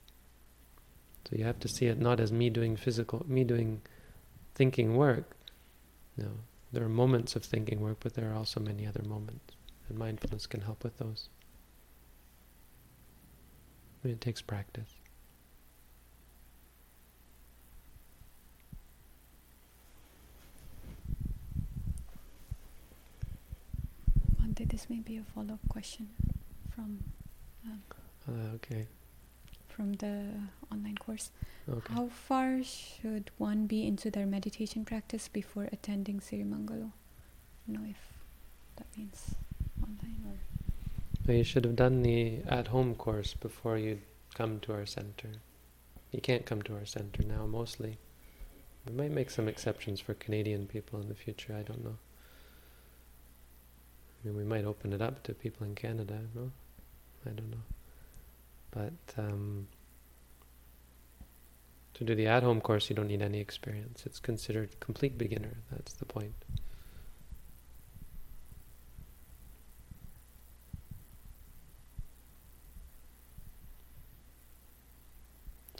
[1.29, 3.81] So you have to see it not as me doing physical, me doing
[4.55, 5.35] thinking work.
[6.19, 6.31] No,
[6.71, 9.55] there are moments of thinking work, but there are also many other moments,
[9.87, 11.29] and mindfulness can help with those.
[14.03, 14.95] I mean, it takes practice.
[24.79, 26.07] this may be a follow-up question
[26.73, 27.03] from
[27.65, 27.81] um,
[28.27, 28.87] uh, okay
[29.79, 30.25] from the
[30.73, 31.31] online course.
[31.71, 31.93] Okay.
[31.93, 36.91] How far should one be into their meditation practice before attending Sirimangalo?
[37.65, 38.01] I know if
[38.75, 39.35] that means
[39.81, 40.37] online or.
[41.25, 44.01] Well, you should have done the at-home course before you
[44.33, 45.29] come to our center.
[46.11, 47.99] You can't come to our center now, mostly.
[48.85, 51.55] We might make some exceptions for Canadian people in the future.
[51.57, 51.97] I don't know.
[54.17, 56.19] I mean, we might open it up to people in Canada.
[56.35, 56.51] No,
[57.25, 57.63] I don't know.
[58.71, 59.67] But um,
[61.95, 64.03] to do the at-home course, you don't need any experience.
[64.05, 65.57] It's considered complete beginner.
[65.71, 66.33] That's the point.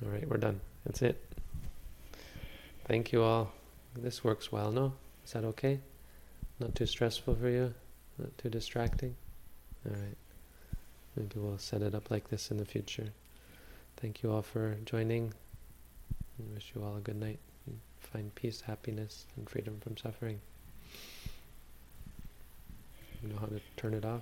[0.04, 0.62] All right, we're done.
[0.86, 1.22] That's it.
[2.88, 3.52] Thank you all.
[3.96, 4.94] This works well, no?
[5.26, 5.80] Is that okay?
[6.60, 7.74] Not too stressful for you?
[8.18, 9.16] Not too distracting?
[9.86, 10.18] All right.
[11.16, 13.10] Maybe we'll set it up like this in the future.
[13.98, 15.34] Thank you all for joining.
[16.40, 17.40] I wish you all a good night.
[18.00, 20.40] Find peace, happiness, and freedom from suffering.
[23.22, 24.22] You know how to turn it off?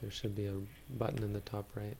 [0.00, 0.54] There should be a
[0.90, 1.96] button in the top right.